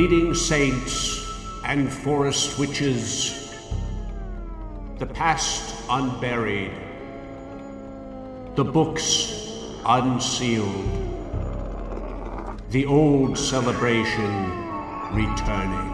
Bleeding 0.00 0.34
saints 0.34 1.30
and 1.62 1.92
forest 1.92 2.58
witches, 2.58 3.54
the 4.98 5.04
past 5.04 5.84
unburied, 5.90 6.72
the 8.54 8.64
books 8.64 9.52
unsealed, 9.84 10.86
the 12.70 12.86
old 12.86 13.36
celebration 13.36 14.32
returning. 15.12 15.90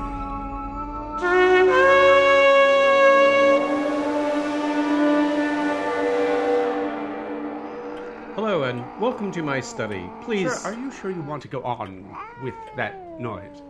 Hello 8.37 8.62
and 8.62 8.84
welcome 9.01 9.32
to 9.32 9.43
my 9.43 9.59
study. 9.59 10.09
Please. 10.23 10.52
Sir, 10.52 10.68
are 10.68 10.74
you 10.74 10.93
sure 10.93 11.10
you 11.10 11.23
want 11.23 11.43
to 11.43 11.48
go 11.48 11.60
on 11.65 12.07
with 12.41 12.54
that 12.77 13.18
noise? 13.18 13.62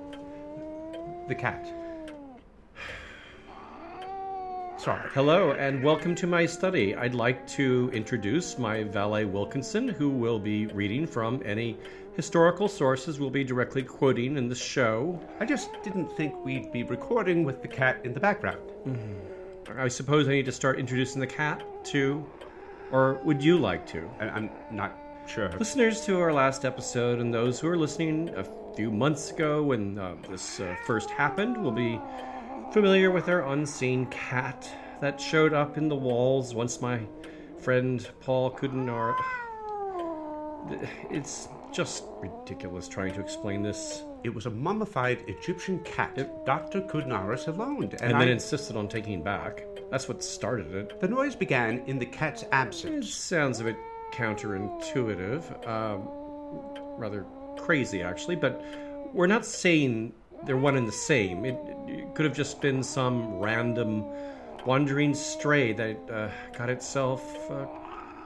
The 1.28 1.34
cat. 1.34 1.66
Sorry. 4.78 5.10
Hello 5.12 5.52
and 5.52 5.82
welcome 5.82 6.14
to 6.14 6.26
my 6.28 6.46
study. 6.46 6.94
I'd 6.94 7.14
like 7.14 7.44
to 7.48 7.90
introduce 7.92 8.58
my 8.58 8.84
valet 8.84 9.24
Wilkinson, 9.24 9.88
who 9.88 10.08
will 10.08 10.38
be 10.38 10.66
reading 10.68 11.06
from 11.06 11.42
any 11.44 11.76
historical 12.14 12.68
sources 12.68 13.18
we'll 13.18 13.30
be 13.30 13.42
directly 13.42 13.82
quoting 13.82 14.36
in 14.36 14.48
the 14.48 14.54
show. 14.54 15.20
I 15.40 15.44
just 15.46 15.70
didn't 15.82 16.12
think 16.16 16.32
we'd 16.44 16.70
be 16.70 16.84
recording 16.84 17.42
with 17.42 17.60
the 17.60 17.68
cat 17.68 18.00
in 18.04 18.12
the 18.14 18.20
background. 18.20 18.70
Mm-hmm. 18.86 19.80
I 19.80 19.88
suppose 19.88 20.28
I 20.28 20.32
need 20.32 20.44
to 20.46 20.52
start 20.52 20.78
introducing 20.78 21.20
the 21.20 21.26
cat 21.26 21.64
too, 21.84 22.24
or 22.92 23.14
would 23.24 23.42
you 23.42 23.58
like 23.58 23.84
to? 23.88 24.08
I- 24.20 24.28
I'm 24.28 24.50
not 24.70 24.96
sure. 25.28 25.50
Listeners 25.58 26.04
to 26.06 26.20
our 26.20 26.32
last 26.32 26.64
episode 26.64 27.20
and 27.20 27.32
those 27.32 27.60
who 27.60 27.68
are 27.68 27.76
listening 27.76 28.30
a 28.36 28.44
few 28.74 28.90
months 28.90 29.30
ago 29.30 29.62
when 29.62 29.98
uh, 29.98 30.14
this 30.28 30.60
uh, 30.60 30.74
first 30.86 31.10
happened 31.10 31.62
will 31.62 31.72
be 31.72 32.00
familiar 32.72 33.10
with 33.10 33.28
our 33.28 33.46
unseen 33.52 34.06
cat 34.06 34.68
that 35.00 35.20
showed 35.20 35.52
up 35.52 35.76
in 35.76 35.88
the 35.88 35.96
walls 35.96 36.54
once 36.54 36.80
my 36.80 37.00
friend 37.58 38.08
Paul 38.20 38.50
couldn't 38.50 38.88
it's 41.10 41.48
just 41.72 42.04
ridiculous 42.20 42.88
trying 42.88 43.12
to 43.14 43.20
explain 43.20 43.62
this 43.62 44.02
It 44.24 44.34
was 44.34 44.46
a 44.46 44.50
mummified 44.50 45.24
Egyptian 45.26 45.80
cat 45.80 46.44
Dr. 46.46 46.82
Koudounaris 46.82 47.44
had 47.44 47.56
loaned, 47.56 47.94
and, 47.94 48.02
and 48.02 48.16
I, 48.16 48.20
then 48.20 48.28
insisted 48.28 48.76
on 48.76 48.88
taking 48.88 49.22
back. 49.22 49.64
That's 49.90 50.08
what 50.08 50.22
started 50.22 50.74
it. 50.74 51.00
the 51.00 51.08
noise 51.08 51.36
began 51.36 51.82
in 51.86 51.98
the 51.98 52.06
cat's 52.06 52.44
absence. 52.52 53.06
It 53.06 53.10
sounds 53.10 53.60
a 53.60 53.64
bit 53.64 53.76
counterintuitive, 54.12 55.66
um, 55.68 56.08
rather 56.98 57.24
crazy 57.58 58.02
actually, 58.02 58.36
but 58.36 58.62
we're 59.12 59.26
not 59.26 59.44
saying 59.44 60.12
they're 60.44 60.56
one 60.56 60.76
and 60.76 60.86
the 60.86 60.92
same. 60.92 61.44
It, 61.44 61.58
it 61.86 62.14
could 62.14 62.24
have 62.24 62.36
just 62.36 62.60
been 62.60 62.82
some 62.82 63.38
random 63.38 64.04
wandering 64.64 65.14
stray 65.14 65.72
that 65.72 66.10
uh, 66.10 66.30
got 66.56 66.68
itself 66.68 67.50
uh, 67.50 67.66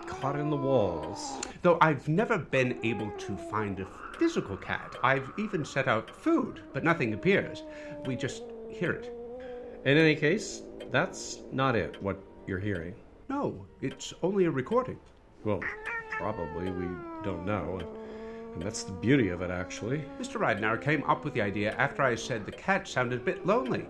caught 0.07 0.37
in 0.37 0.51
the 0.51 0.57
walls. 0.57 1.39
Though 1.63 1.79
I've 1.81 2.09
never 2.09 2.39
been 2.39 2.79
able 2.83 3.11
to 3.11 3.37
find 3.37 3.81
a 3.81 3.87
physical 4.19 4.57
cat. 4.57 4.97
I've 5.03 5.31
even 5.39 5.65
set 5.65 5.89
out 5.89 6.11
food, 6.11 6.61
but 6.73 6.85
nothing 6.85 7.15
appears. 7.15 7.63
We 8.07 8.17
just 8.17 8.43
hear 8.69 8.93
it. 8.93 9.13
In 9.85 9.97
any 9.97 10.15
case, 10.15 10.63
that's 10.91 11.39
not 11.53 11.77
it, 11.77 12.03
what 12.03 12.23
you're 12.47 12.59
hearing. 12.59 12.95
No, 13.29 13.67
it's 13.81 14.13
only 14.23 14.45
a 14.47 14.51
recording. 14.51 14.99
Well, 15.45 15.61
probably, 16.11 16.71
we 16.71 16.87
don't 17.23 17.47
know. 17.47 17.81
And 18.55 18.63
that's 18.63 18.83
the 18.83 18.93
beauty 18.93 19.29
of 19.29 19.43
it, 19.43 19.51
actually. 19.51 20.05
Mr. 20.21 20.41
Ridenour 20.41 20.81
came 20.83 21.03
up 21.05 21.25
with 21.25 21.35
the 21.35 21.41
idea 21.41 21.73
after 21.77 22.03
I 22.03 22.15
said 22.15 22.45
the 22.45 22.53
cat 22.53 22.87
sounded 22.87 23.21
a 23.21 23.25
bit 23.25 23.47
lonely. 23.47 23.87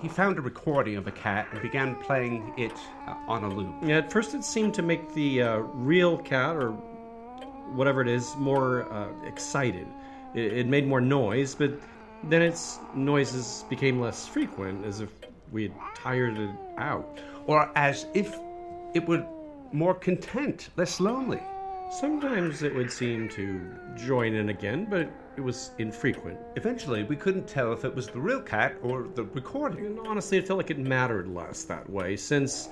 He 0.00 0.08
found 0.08 0.36
a 0.36 0.40
recording 0.40 0.96
of 0.96 1.06
a 1.06 1.12
cat 1.12 1.46
and 1.52 1.62
began 1.62 1.94
playing 1.94 2.52
it 2.58 2.72
uh, 3.06 3.14
on 3.28 3.44
a 3.44 3.48
loop. 3.48 3.72
Yeah, 3.82 3.98
at 3.98 4.12
first 4.12 4.34
it 4.34 4.44
seemed 4.44 4.74
to 4.74 4.82
make 4.82 5.14
the 5.14 5.42
uh, 5.42 5.58
real 5.58 6.18
cat, 6.18 6.56
or 6.56 6.72
whatever 7.74 8.02
it 8.02 8.08
is, 8.08 8.34
more 8.36 8.92
uh, 8.92 9.08
excited. 9.24 9.86
It, 10.34 10.52
it 10.52 10.66
made 10.66 10.86
more 10.88 11.00
noise, 11.00 11.54
but 11.54 11.72
then 12.24 12.42
its 12.42 12.80
noises 12.94 13.64
became 13.70 14.00
less 14.00 14.26
frequent, 14.26 14.84
as 14.84 15.00
if 15.00 15.10
we 15.52 15.64
had 15.64 15.72
tired 15.94 16.36
it 16.36 16.50
out. 16.78 17.20
Or 17.46 17.70
as 17.76 18.06
if 18.12 18.36
it 18.94 19.06
were 19.06 19.24
more 19.72 19.94
content, 19.94 20.68
less 20.76 21.00
lonely. 21.00 21.40
Sometimes 21.90 22.62
it 22.62 22.74
would 22.74 22.90
seem 22.90 23.28
to 23.30 23.60
join 23.96 24.34
in 24.34 24.48
again, 24.48 24.86
but 24.88 25.10
it 25.36 25.40
was 25.40 25.72
infrequent. 25.78 26.38
Eventually, 26.56 27.02
we 27.04 27.16
couldn't 27.16 27.46
tell 27.46 27.72
if 27.72 27.84
it 27.84 27.94
was 27.94 28.08
the 28.08 28.20
real 28.20 28.40
cat 28.40 28.76
or 28.82 29.08
the 29.14 29.24
recording. 29.24 29.86
And 29.86 29.98
honestly, 30.06 30.38
it 30.38 30.46
felt 30.46 30.58
like 30.58 30.70
it 30.70 30.78
mattered 30.78 31.28
less 31.28 31.64
that 31.64 31.88
way, 31.88 32.16
since 32.16 32.68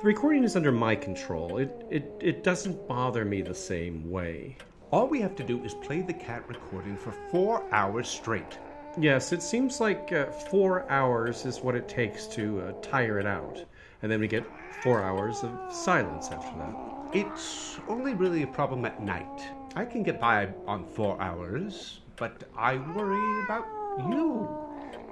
the 0.00 0.04
recording 0.04 0.44
is 0.44 0.56
under 0.56 0.72
my 0.72 0.96
control. 0.96 1.58
It, 1.58 1.86
it, 1.90 2.12
it 2.20 2.42
doesn't 2.42 2.88
bother 2.88 3.24
me 3.24 3.42
the 3.42 3.54
same 3.54 4.10
way. 4.10 4.56
All 4.90 5.08
we 5.08 5.20
have 5.20 5.34
to 5.36 5.44
do 5.44 5.62
is 5.64 5.74
play 5.74 6.02
the 6.02 6.12
cat 6.12 6.44
recording 6.48 6.96
for 6.96 7.12
four 7.30 7.64
hours 7.72 8.08
straight. 8.08 8.58
Yes, 8.98 9.32
it 9.32 9.42
seems 9.42 9.80
like 9.80 10.12
uh, 10.12 10.26
four 10.26 10.90
hours 10.90 11.44
is 11.44 11.60
what 11.60 11.74
it 11.74 11.88
takes 11.88 12.26
to 12.28 12.60
uh, 12.60 12.72
tire 12.82 13.18
it 13.18 13.26
out. 13.26 13.64
And 14.02 14.10
then 14.12 14.20
we 14.20 14.28
get 14.28 14.44
four 14.82 15.02
hours 15.02 15.42
of 15.42 15.50
silence 15.72 16.30
after 16.30 16.56
that. 16.58 16.74
It's 17.12 17.78
only 17.88 18.14
really 18.14 18.42
a 18.42 18.46
problem 18.46 18.84
at 18.84 19.02
night. 19.02 19.48
I 19.74 19.84
can 19.84 20.02
get 20.02 20.20
by 20.20 20.48
on 20.66 20.84
four 20.84 21.20
hours, 21.20 22.00
but 22.16 22.44
I 22.56 22.76
worry 22.76 23.44
about 23.44 23.66
you. 24.10 24.48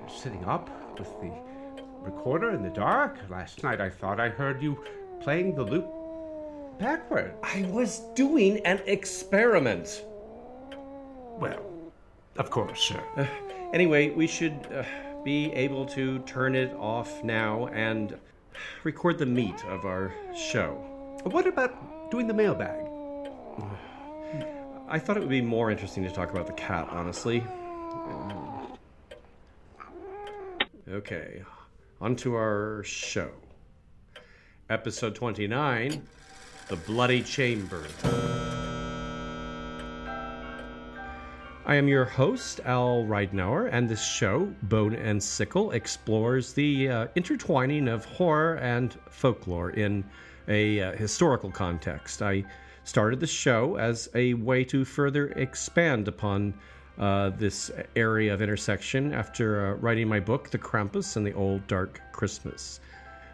Sitting 0.08 0.44
up 0.44 0.68
with 0.98 1.08
the 1.20 1.32
recorder 2.00 2.50
in 2.50 2.62
the 2.62 2.70
dark. 2.70 3.18
Last 3.30 3.62
night 3.62 3.80
I 3.80 3.88
thought 3.88 4.20
I 4.20 4.28
heard 4.28 4.62
you 4.62 4.82
playing 5.20 5.54
the 5.54 5.64
loop 5.64 5.90
backward. 6.78 7.34
I 7.42 7.66
was 7.70 8.00
doing 8.14 8.58
an 8.66 8.80
experiment. 8.86 10.04
Well, 11.38 11.62
of 12.36 12.50
course, 12.50 12.80
sir. 12.80 13.28
Anyway, 13.72 14.10
we 14.10 14.26
should 14.26 14.68
uh, 14.72 14.84
be 15.24 15.52
able 15.52 15.86
to 15.86 16.18
turn 16.20 16.54
it 16.54 16.72
off 16.74 17.24
now 17.24 17.66
and 17.68 18.16
record 18.82 19.18
the 19.18 19.26
meat 19.26 19.64
of 19.66 19.84
our 19.84 20.12
show. 20.36 20.72
What 21.24 21.46
about 21.46 22.10
doing 22.10 22.26
the 22.26 22.34
mailbag? 22.34 22.86
I 24.88 24.98
thought 24.98 25.16
it 25.16 25.20
would 25.20 25.28
be 25.28 25.40
more 25.40 25.70
interesting 25.70 26.04
to 26.04 26.10
talk 26.10 26.30
about 26.30 26.46
the 26.46 26.52
cat, 26.52 26.88
honestly. 26.90 27.42
Okay, 30.88 31.42
on 32.00 32.14
to 32.16 32.34
our 32.34 32.82
show. 32.84 33.30
Episode 34.68 35.14
29 35.14 36.02
The 36.68 36.76
Bloody 36.76 37.22
Chamber. 37.22 37.84
I 41.66 41.76
am 41.76 41.88
your 41.88 42.04
host, 42.04 42.60
Al 42.66 43.04
Ridenour, 43.04 43.70
and 43.72 43.88
this 43.88 44.04
show, 44.04 44.52
Bone 44.64 44.94
and 44.94 45.22
Sickle, 45.22 45.70
explores 45.70 46.52
the 46.52 46.90
uh, 46.90 47.06
intertwining 47.14 47.88
of 47.88 48.04
horror 48.04 48.56
and 48.56 48.94
folklore 49.08 49.70
in 49.70 50.04
a 50.46 50.82
uh, 50.82 50.92
historical 50.92 51.50
context. 51.50 52.20
I 52.20 52.44
started 52.84 53.18
the 53.18 53.26
show 53.26 53.76
as 53.76 54.10
a 54.14 54.34
way 54.34 54.62
to 54.64 54.84
further 54.84 55.28
expand 55.28 56.06
upon 56.06 56.52
uh, 56.98 57.30
this 57.30 57.70
area 57.96 58.34
of 58.34 58.42
intersection 58.42 59.14
after 59.14 59.68
uh, 59.68 59.74
writing 59.76 60.06
my 60.06 60.20
book, 60.20 60.50
The 60.50 60.58
Krampus 60.58 61.16
and 61.16 61.26
the 61.26 61.32
Old 61.32 61.66
Dark 61.66 61.98
Christmas. 62.12 62.78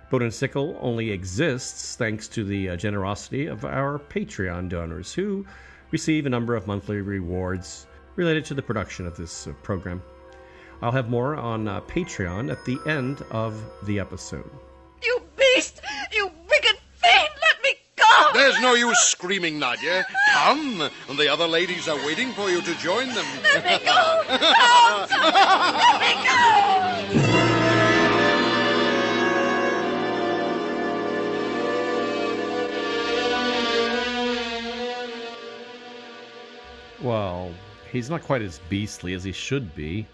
Bone 0.09 0.23
and 0.23 0.33
Sickle 0.33 0.79
only 0.81 1.11
exists 1.11 1.97
thanks 1.97 2.29
to 2.29 2.45
the 2.45 2.71
uh, 2.71 2.77
generosity 2.77 3.47
of 3.47 3.65
our 3.65 3.99
Patreon 3.99 4.69
donors 4.69 5.13
who 5.13 5.45
receive 5.91 6.27
a 6.27 6.31
number 6.31 6.55
of 6.55 6.69
monthly 6.69 7.01
rewards 7.01 7.89
related 8.21 8.45
to 8.45 8.53
the 8.53 8.61
production 8.61 9.07
of 9.07 9.17
this 9.17 9.47
uh, 9.47 9.53
program. 9.63 10.03
I'll 10.83 10.93
have 10.93 11.09
more 11.09 11.37
on 11.37 11.67
uh, 11.67 11.81
Patreon 11.81 12.53
at 12.53 12.63
the 12.67 12.79
end 12.87 13.23
of 13.31 13.65
the 13.85 13.99
episode. 13.99 14.51
You 15.03 15.23
beast! 15.39 15.81
You 16.13 16.27
wicked 16.27 16.77
fiend! 16.97 17.31
Let 17.41 17.63
me 17.63 17.73
go! 17.97 18.33
There's 18.35 18.61
no 18.61 18.75
use 18.75 18.99
screaming, 18.99 19.59
Nadia. 19.59 20.05
Come, 20.35 20.83
and 21.09 21.19
the 21.19 21.33
other 21.33 21.47
ladies 21.47 21.89
are 21.89 21.97
waiting 22.05 22.33
for 22.33 22.51
you 22.51 22.61
to 22.61 22.75
join 22.75 23.09
them. 23.09 23.25
Let 23.55 23.65
me 23.65 23.79
go! 23.87 24.23
Don't! 24.29 25.11
Let 25.11 26.01
me 26.05 26.13
go! 26.29 27.41
Well, 37.03 37.55
he's 37.91 38.11
not 38.11 38.23
quite 38.23 38.43
as 38.43 38.61
beastly 38.69 39.15
as 39.15 39.25
he 39.25 39.33
should 39.33 39.75
be. 39.75 40.07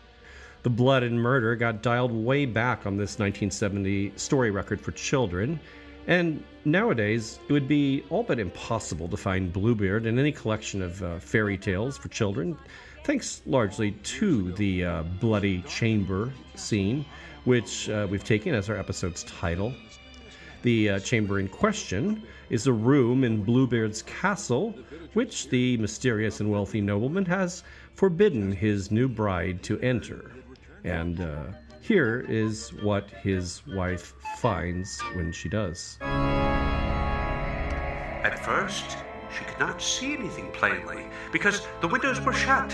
The 0.62 0.70
blood 0.70 1.02
and 1.02 1.20
murder 1.20 1.55
got 1.55 1.82
dialed 1.82 2.12
way 2.12 2.44
back 2.44 2.87
on 2.87 2.96
this 2.96 3.19
1970 3.19 4.12
story 4.17 4.50
record 4.50 4.81
for 4.81 4.93
children, 4.93 5.61
And 6.08 6.43
nowadays, 6.64 7.40
it 7.49 7.52
would 7.52 7.67
be 7.67 8.05
all 8.11 8.23
but 8.23 8.38
impossible 8.38 9.08
to 9.08 9.17
find 9.17 9.52
Bluebeard 9.52 10.06
in 10.06 10.19
any 10.19 10.32
collection 10.32 10.82
of 10.82 11.02
uh, 11.02 11.19
fairy 11.19 11.58
tales 11.58 11.99
for 11.99 12.08
children, 12.08 12.56
thanks 13.05 13.43
largely 13.46 13.93
to 13.93 14.52
the 14.52 14.84
uh, 14.84 15.02
bloody 15.20 15.62
chamber 15.62 16.32
scene, 16.55 17.05
which 17.44 17.88
uh, 17.88 18.06
we've 18.08 18.25
taken 18.25 18.55
as 18.55 18.70
our 18.70 18.76
episode's 18.76 19.25
title. 19.25 19.73
The 20.62 20.90
uh, 20.90 20.98
chamber 21.00 21.38
in 21.38 21.48
question 21.48 22.22
is 22.50 22.66
a 22.66 22.72
room 22.72 23.24
in 23.24 23.42
Bluebeard's 23.42 24.02
castle, 24.02 24.74
which 25.12 25.48
the 25.48 25.76
mysterious 25.78 26.40
and 26.40 26.50
wealthy 26.50 26.80
nobleman 26.80 27.24
has 27.26 27.62
forbidden 27.94 28.52
his 28.52 28.90
new 28.90 29.08
bride 29.08 29.62
to 29.64 29.78
enter. 29.80 30.32
And 30.84 31.20
uh, 31.20 31.44
here 31.80 32.24
is 32.28 32.72
what 32.82 33.10
his 33.10 33.64
wife 33.68 34.14
finds 34.38 35.00
when 35.14 35.32
she 35.32 35.48
does. 35.48 35.98
At 38.26 38.44
first, 38.44 38.96
she 39.36 39.44
could 39.44 39.60
not 39.60 39.80
see 39.80 40.14
anything 40.14 40.50
plainly 40.52 41.06
because 41.32 41.66
the 41.80 41.88
windows 41.88 42.20
were 42.20 42.32
shut. 42.32 42.72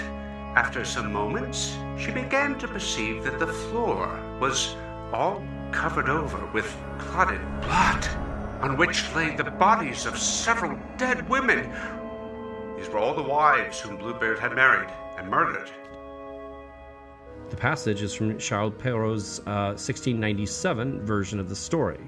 After 0.55 0.84
some 0.84 1.12
moments, 1.12 1.76
she 1.99 2.11
began 2.11 2.58
to 2.58 2.69
perceive 2.69 3.25
that 3.25 3.38
the 3.38 3.46
floor 3.46 4.20
was 4.40 4.76
all 5.12 5.43
covered 5.73 6.09
over 6.09 6.45
with 6.53 6.77
clotted 6.99 7.41
blood, 7.63 8.07
on 8.61 8.77
which 8.77 9.13
lay 9.15 9.35
the 9.35 9.45
bodies 9.45 10.07
of 10.07 10.19
several 10.19 10.79
dead 10.97 11.29
women. 11.29 11.71
These 12.77 12.89
were 12.89 12.99
all 12.99 13.15
the 13.15 13.23
wives 13.23 13.81
whom 13.81 13.97
Bluebeard 13.97 14.39
had 14.39 14.55
married 14.55 14.91
and 15.19 15.29
murdered. 15.29 15.71
The 17.51 17.57
passage 17.57 18.03
is 18.03 18.15
from 18.15 18.39
Charles 18.39 18.75
Perrault's 18.79 19.41
uh, 19.41 19.77
1697 19.77 21.05
version 21.05 21.41
of 21.41 21.49
the 21.49 21.57
story. 21.57 22.01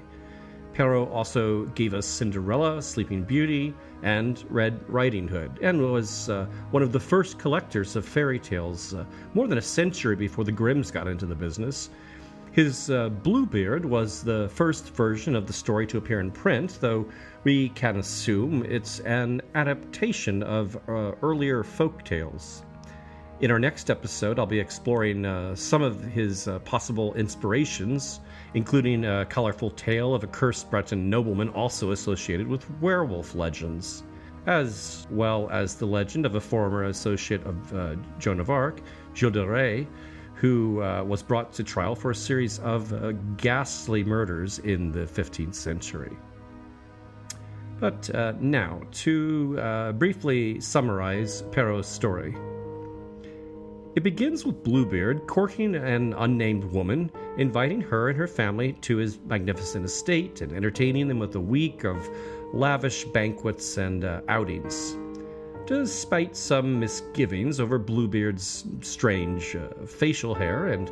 Perrault 0.73 1.09
also 1.11 1.65
gave 1.67 1.93
us 1.93 2.05
Cinderella, 2.05 2.81
Sleeping 2.81 3.23
Beauty, 3.23 3.73
and 4.03 4.43
Red 4.49 4.77
Riding 4.89 5.27
Hood, 5.27 5.57
and 5.61 5.81
was 5.81 6.29
uh, 6.29 6.47
one 6.71 6.83
of 6.83 6.91
the 6.91 6.99
first 6.99 7.39
collectors 7.39 7.95
of 7.95 8.05
fairy 8.05 8.39
tales 8.39 8.93
uh, 8.93 9.05
more 9.33 9.47
than 9.47 9.57
a 9.57 9.61
century 9.61 10.17
before 10.17 10.43
the 10.43 10.51
Grimms 10.51 10.91
got 10.91 11.07
into 11.07 11.25
the 11.25 11.35
business. 11.35 11.89
His 12.55 12.89
uh, 12.89 13.09
Bluebeard 13.09 13.83
was 13.83 14.23
the 14.23 14.47
first 14.47 14.95
version 14.95 15.35
of 15.35 15.45
the 15.45 15.51
story 15.51 15.85
to 15.87 15.97
appear 15.97 16.21
in 16.21 16.31
print, 16.31 16.77
though 16.79 17.05
we 17.43 17.67
can 17.67 17.97
assume 17.97 18.63
it's 18.63 19.01
an 19.01 19.41
adaptation 19.55 20.41
of 20.41 20.77
uh, 20.87 21.11
earlier 21.21 21.65
folk 21.65 22.05
tales. 22.05 22.63
In 23.41 23.51
our 23.51 23.59
next 23.59 23.89
episode, 23.89 24.39
I'll 24.39 24.45
be 24.45 24.61
exploring 24.61 25.25
uh, 25.25 25.53
some 25.53 25.81
of 25.81 26.01
his 26.05 26.47
uh, 26.47 26.59
possible 26.59 27.13
inspirations, 27.15 28.21
including 28.53 29.03
a 29.03 29.25
colorful 29.25 29.71
tale 29.71 30.15
of 30.15 30.23
a 30.23 30.27
cursed 30.27 30.71
Breton 30.71 31.09
nobleman 31.09 31.49
also 31.49 31.91
associated 31.91 32.47
with 32.47 32.71
werewolf 32.79 33.35
legends, 33.35 34.03
as 34.47 35.07
well 35.11 35.49
as 35.49 35.75
the 35.75 35.87
legend 35.87 36.25
of 36.25 36.35
a 36.35 36.41
former 36.41 36.85
associate 36.85 37.45
of 37.45 37.75
uh, 37.75 37.95
Joan 38.17 38.39
of 38.39 38.49
Arc, 38.49 38.79
Gilles 39.13 39.31
de 39.31 39.45
Rais, 39.45 39.87
who 40.45 40.79
uh, 40.83 41.03
was 41.03 41.23
brought 41.23 41.51
to 41.51 41.63
trial 41.63 41.95
for 41.95 42.11
a 42.11 42.15
series 42.15 42.59
of 42.59 42.93
uh, 42.93 43.13
ghastly 43.35 44.03
murders 44.03 44.59
in 44.59 44.91
the 44.91 44.99
15th 44.99 45.55
century. 45.55 46.15
But 47.79 48.13
uh, 48.13 48.33
now, 48.39 48.81
to 49.05 49.93
briefly 49.97 50.61
summarize 50.61 51.41
Perrault's 51.51 51.89
story. 51.89 52.35
It 53.95 54.03
begins 54.03 54.45
with 54.45 54.63
Bluebeard 54.63 55.25
courting 55.25 55.73
an 55.73 56.13
unnamed 56.13 56.65
woman, 56.65 57.09
inviting 57.37 57.81
her 57.81 58.09
and 58.09 58.17
her 58.17 58.27
family 58.27 58.73
to 58.81 58.97
his 58.97 59.17
magnificent 59.25 59.83
estate 59.83 60.41
and 60.41 60.53
entertaining 60.53 61.07
them 61.07 61.17
with 61.17 61.33
a 61.33 61.39
week 61.39 61.85
of 61.85 62.07
lavish 62.53 63.03
banquets 63.05 63.77
and 63.77 64.05
uh, 64.05 64.21
outings. 64.29 64.95
Despite 65.67 66.35
some 66.35 66.79
misgivings 66.79 67.59
over 67.59 67.79
Bluebeard's 67.79 68.65
strange 68.81 69.55
uh, 69.55 69.69
facial 69.87 70.35
hair 70.35 70.67
and 70.67 70.91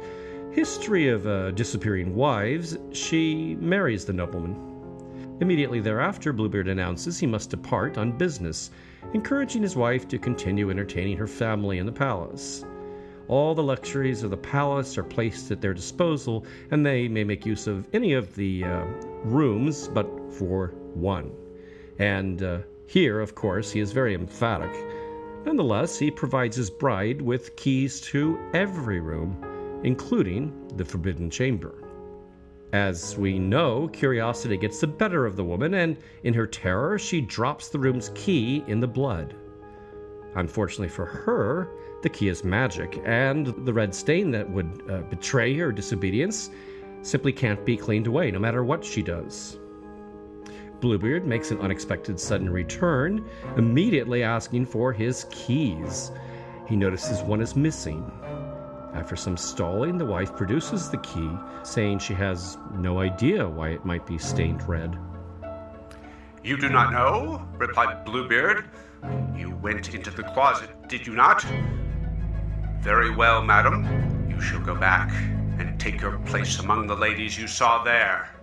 history 0.52 1.10
of 1.10 1.28
uh, 1.28 1.52
disappearing 1.52 2.16
wives, 2.16 2.80
she 2.92 3.56
marries 3.60 4.04
the 4.04 4.14
nobleman. 4.14 5.38
Immediately 5.42 5.80
thereafter, 5.80 6.34
Bluebeard 6.34 6.68
announces 6.68 7.20
he 7.20 7.28
must 7.28 7.52
depart 7.52 8.00
on 8.00 8.18
business, 8.18 8.72
encouraging 9.14 9.62
his 9.62 9.76
wife 9.76 10.08
to 10.08 10.18
continue 10.18 10.72
entertaining 10.72 11.18
her 11.18 11.28
family 11.28 11.78
in 11.78 11.86
the 11.86 11.92
palace. 11.92 12.66
All 13.28 13.54
the 13.54 13.62
luxuries 13.62 14.24
of 14.24 14.32
the 14.32 14.38
palace 14.38 14.98
are 14.98 15.04
placed 15.04 15.52
at 15.52 15.62
their 15.62 15.76
disposal, 15.76 16.46
and 16.72 16.84
they 16.84 17.08
may 17.08 17.24
make 17.24 17.46
use 17.46 17.68
of 17.68 17.88
any 17.94 18.14
of 18.14 18.34
the 18.34 18.64
uh, 18.64 18.86
rooms 19.24 19.88
but 19.88 20.08
for 20.34 20.70
one. 20.96 21.32
And 22.00 22.42
uh, 22.42 22.60
here, 22.94 23.20
of 23.20 23.34
course, 23.34 23.72
he 23.72 23.80
is 23.80 23.92
very 23.92 24.14
emphatic. 24.14 24.72
Nonetheless, 25.46 25.98
he 25.98 26.12
provides 26.12 26.56
his 26.56 26.70
bride 26.70 27.20
with 27.20 27.56
keys 27.56 28.00
to 28.02 28.38
every 28.54 29.00
room, 29.00 29.82
including 29.84 30.54
the 30.78 30.86
Forbidden 30.86 31.32
Chamber. 31.32 31.74
As 32.72 33.18
we 33.18 33.40
know, 33.40 33.88
curiosity 33.88 34.58
gets 34.58 34.80
the 34.80 34.86
better 34.86 35.26
of 35.26 35.36
the 35.36 35.44
woman, 35.44 35.74
and 35.74 35.98
in 36.22 36.36
her 36.36 36.46
terror, 36.46 37.00
she 37.00 37.20
drops 37.20 37.70
the 37.70 37.80
room's 37.80 38.12
key 38.14 38.64
in 38.68 38.80
the 38.80 38.88
blood. 38.88 39.36
Unfortunately 40.36 40.88
for 40.88 41.08
her, 41.08 41.70
the 42.04 42.10
key 42.10 42.28
is 42.28 42.44
magic, 42.44 43.02
and 43.06 43.48
the 43.66 43.74
red 43.74 43.96
stain 43.96 44.30
that 44.30 44.48
would 44.48 44.84
uh, 44.88 45.02
betray 45.10 45.58
her 45.58 45.72
disobedience 45.72 46.52
simply 47.02 47.34
can't 47.34 47.66
be 47.66 47.76
cleaned 47.76 48.06
away, 48.06 48.30
no 48.30 48.38
matter 48.38 48.64
what 48.64 48.86
she 48.86 49.02
does. 49.02 49.58
Bluebeard 50.84 51.26
makes 51.26 51.50
an 51.50 51.62
unexpected 51.62 52.20
sudden 52.20 52.50
return, 52.50 53.26
immediately 53.56 54.22
asking 54.22 54.66
for 54.66 54.92
his 54.92 55.26
keys. 55.32 56.12
He 56.68 56.76
notices 56.76 57.22
one 57.22 57.40
is 57.40 57.56
missing. 57.56 58.12
After 58.94 59.16
some 59.16 59.38
stalling, 59.38 59.98
the 59.98 60.04
wife 60.04 60.36
produces 60.36 60.90
the 60.90 60.98
key, 60.98 61.32
saying 61.64 62.00
she 62.00 62.14
has 62.16 62.58
no 62.74 63.00
idea 63.00 63.48
why 63.48 63.70
it 63.70 63.86
might 63.86 64.06
be 64.06 64.18
stained 64.18 64.68
red. 64.68 65.00
You 66.44 66.58
do 66.58 66.68
not 66.68 66.92
know? 66.92 67.48
replied 67.58 68.04
Bluebeard. 68.04 68.70
You 69.38 69.56
went 69.62 69.94
into 69.94 70.12
the 70.12 70.24
closet, 70.24 70.70
did 70.90 71.08
you 71.08 71.14
not? 71.14 71.46
Very 72.82 73.10
well, 73.10 73.42
madam. 73.42 74.28
You 74.30 74.42
shall 74.42 74.60
go 74.60 74.76
back 74.76 75.14
and 75.60 75.80
take 75.80 76.02
your 76.02 76.20
place 76.26 76.60
among 76.60 76.88
the 76.88 76.96
ladies 76.96 77.40
you 77.40 77.48
saw 77.48 77.86
there. 77.86 78.34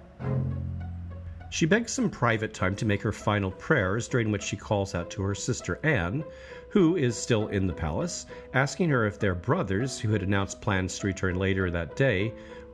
She 1.52 1.66
begs 1.66 1.92
some 1.92 2.09
private 2.09 2.54
time 2.54 2.76
to 2.76 2.87
make 2.87 3.02
her 3.02 3.12
final 3.12 3.50
prayers, 3.50 4.07
during 4.07 4.30
which 4.30 4.45
she 4.45 4.57
calls 4.57 4.95
out 4.95 5.11
to 5.11 5.23
her 5.23 5.35
sister 5.35 5.80
Anne, 5.83 6.23
who 6.69 6.95
is 6.95 7.16
still 7.16 7.49
in 7.49 7.66
the 7.66 7.73
palace, 7.73 8.26
asking 8.54 8.88
her 8.90 9.04
if 9.04 9.19
their 9.19 9.35
brothers, 9.35 9.99
who 9.99 10.11
had 10.11 10.23
announced 10.23 10.61
plans 10.61 10.97
to 11.00 11.09
return 11.09 11.35
later 11.35 11.69
that 11.69 11.97
day, 11.97 12.33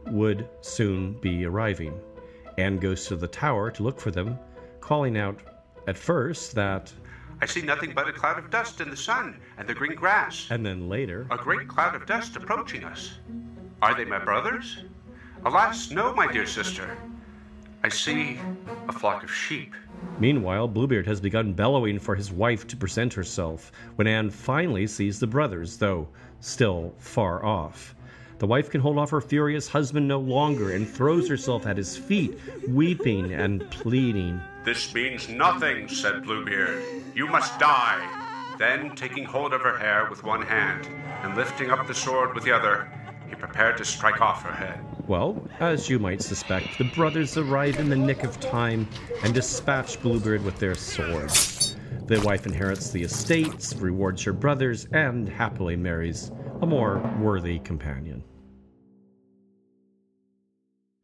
would 0.09 0.47
soon 0.61 1.15
be 1.15 1.47
arriving. 1.47 1.99
Anne 2.59 2.77
goes 2.77 3.07
to 3.07 3.17
the 3.17 3.27
tower 3.27 3.71
to 3.71 3.83
look 3.83 3.99
for 3.99 4.11
them, 4.11 4.39
calling 4.81 5.17
out 5.17 5.41
at 5.87 5.97
first 5.97 6.55
that 6.55 6.93
I 7.41 7.47
see 7.47 7.63
nothing 7.63 7.93
but 7.95 8.09
a 8.09 8.13
cloud 8.13 8.39
of 8.39 8.51
dust 8.51 8.83
in 8.83 8.91
the 8.91 8.97
sun 8.97 9.41
and 9.57 9.67
the 9.67 9.75
green 9.75 9.95
grass. 9.95 10.49
And 10.51 10.65
then 10.65 10.89
later, 10.89 11.27
a 11.31 11.39
great 11.39 11.67
cloud 11.67 11.95
of 11.95 12.07
dust 12.07 12.37
approaching 12.37 12.85
us. 12.85 13.15
Are 13.81 13.95
they 13.95 14.05
my 14.05 14.19
brothers? 14.19 14.85
Alas, 15.45 15.91
no, 15.91 16.15
my 16.15 16.31
dear 16.31 16.47
sister. 16.47 16.97
I 17.83 17.89
see 17.89 18.39
a 18.89 18.93
flock 18.93 19.23
of 19.23 19.33
sheep. 19.33 19.75
Meanwhile, 20.19 20.69
Bluebeard 20.69 21.07
has 21.07 21.21
begun 21.21 21.53
bellowing 21.53 21.99
for 21.99 22.15
his 22.15 22.33
wife 22.33 22.67
to 22.69 22.77
present 22.77 23.15
herself 23.15 23.71
when 23.97 24.07
Anne 24.07 24.31
finally 24.31 24.87
sees 24.87 25.21
the 25.21 25.27
brothers, 25.27 25.77
though 25.77 26.09
still 26.41 26.95
far 26.99 27.45
off. 27.45 27.95
The 28.39 28.47
wife 28.47 28.69
can 28.69 28.83
hold 28.83 28.99
off 28.99 29.11
her 29.11 29.21
furious 29.21 29.69
husband 29.69 30.07
no 30.07 30.19
longer 30.19 30.73
and 30.73 30.87
throws 30.87 31.29
herself 31.29 31.67
at 31.67 31.79
his 31.79 31.97
feet, 31.97 32.39
weeping 32.69 33.33
and 33.33 33.71
pleading. 33.71 34.41
This 34.65 34.93
means 34.95 35.29
nothing, 35.29 35.89
said 35.89 36.25
Bluebeard. 36.25 36.83
You 37.15 37.27
must 37.29 37.59
die. 37.59 38.55
Then, 38.59 38.95
taking 38.95 39.25
hold 39.25 39.53
of 39.53 39.63
her 39.63 39.79
hair 39.79 40.09
with 40.11 40.25
one 40.25 40.43
hand 40.43 40.89
and 41.23 41.35
lifting 41.35 41.71
up 41.71 41.87
the 41.87 41.95
sword 41.95 42.35
with 42.35 42.45
the 42.45 42.53
other, 42.53 42.91
he 43.29 43.35
prepared 43.35 43.77
to 43.79 43.85
strike 43.85 44.21
off 44.21 44.43
her 44.43 44.53
head. 44.53 44.81
Well, 45.09 45.41
as 45.61 45.89
you 45.89 46.01
might 46.01 46.21
suspect, 46.21 46.79
the 46.79 46.91
brothers 46.93 47.37
arrive 47.37 47.79
in 47.79 47.89
the 47.89 47.95
nick 47.95 48.25
of 48.25 48.41
time 48.41 48.89
and 49.23 49.33
dispatch 49.33 50.03
Bluebeard 50.03 50.43
with 50.43 50.59
their 50.59 50.75
swords. 50.75 51.77
The 52.07 52.21
wife 52.23 52.45
inherits 52.45 52.91
the 52.91 53.05
estates, 53.05 53.77
rewards 53.77 54.25
her 54.25 54.33
brothers, 54.33 54.87
and 54.87 55.29
happily 55.29 55.77
marries 55.77 56.33
a 56.61 56.67
more 56.67 56.99
worthy 57.21 57.61
companion. 57.61 58.25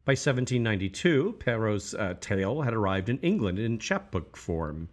By 0.04 0.12
1792, 0.12 1.37
Perrault's 1.38 1.94
uh, 1.94 2.14
tale 2.21 2.61
had 2.61 2.75
arrived 2.75 3.09
in 3.09 3.18
England 3.18 3.61
in 3.61 3.78
chapbook 3.78 4.37
form. 4.37 4.88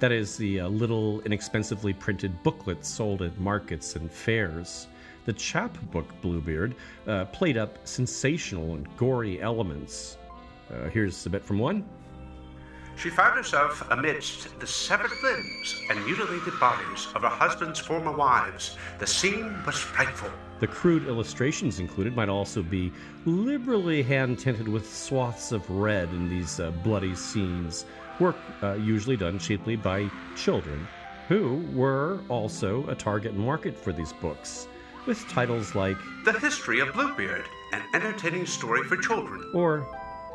That 0.00 0.12
is, 0.12 0.36
the 0.36 0.60
uh, 0.60 0.68
little, 0.68 1.22
inexpensively 1.22 1.94
printed 1.94 2.42
booklets 2.42 2.90
sold 2.90 3.22
at 3.22 3.40
markets 3.40 3.96
and 3.96 4.12
fairs. 4.12 4.86
The 5.30 5.34
chapbook 5.34 6.08
Bluebeard 6.22 6.74
uh, 7.06 7.26
played 7.26 7.56
up 7.56 7.78
sensational 7.86 8.74
and 8.74 8.84
gory 8.96 9.40
elements. 9.40 10.18
Uh, 10.68 10.88
here's 10.88 11.24
a 11.24 11.30
bit 11.30 11.44
from 11.44 11.60
one. 11.60 11.84
she 12.96 13.10
found 13.10 13.36
herself 13.36 13.88
amidst 13.92 14.58
the 14.58 14.66
severed 14.66 15.12
limbs 15.22 15.82
and 15.88 16.04
mutilated 16.04 16.58
bodies 16.58 17.06
of 17.14 17.22
her 17.22 17.28
husband's 17.28 17.78
former 17.78 18.10
wives. 18.10 18.76
The 18.98 19.06
scene 19.06 19.56
was 19.64 19.76
frightful. 19.76 20.30
The 20.58 20.66
crude 20.66 21.06
illustrations 21.06 21.78
included 21.78 22.16
might 22.16 22.28
also 22.28 22.60
be 22.60 22.92
liberally 23.24 24.02
hand 24.02 24.40
tinted 24.40 24.66
with 24.66 24.92
swaths 24.92 25.52
of 25.52 25.70
red 25.70 26.08
in 26.08 26.28
these 26.28 26.58
uh, 26.58 26.72
bloody 26.82 27.14
scenes, 27.14 27.86
work 28.18 28.34
uh, 28.64 28.72
usually 28.72 29.16
done 29.16 29.38
cheaply 29.38 29.76
by 29.76 30.10
children, 30.34 30.88
who 31.28 31.64
were 31.72 32.18
also 32.28 32.84
a 32.88 32.96
target 32.96 33.34
market 33.36 33.78
for 33.78 33.92
these 33.92 34.12
books, 34.14 34.66
with 35.06 35.26
titles 35.28 35.74
like 35.74 35.96
The 36.24 36.38
History 36.38 36.80
of 36.80 36.92
Bluebeard, 36.92 37.44
an 37.72 37.82
entertaining 37.94 38.46
story 38.46 38.82
for 38.84 38.96
children. 38.96 39.50
or 39.54 39.86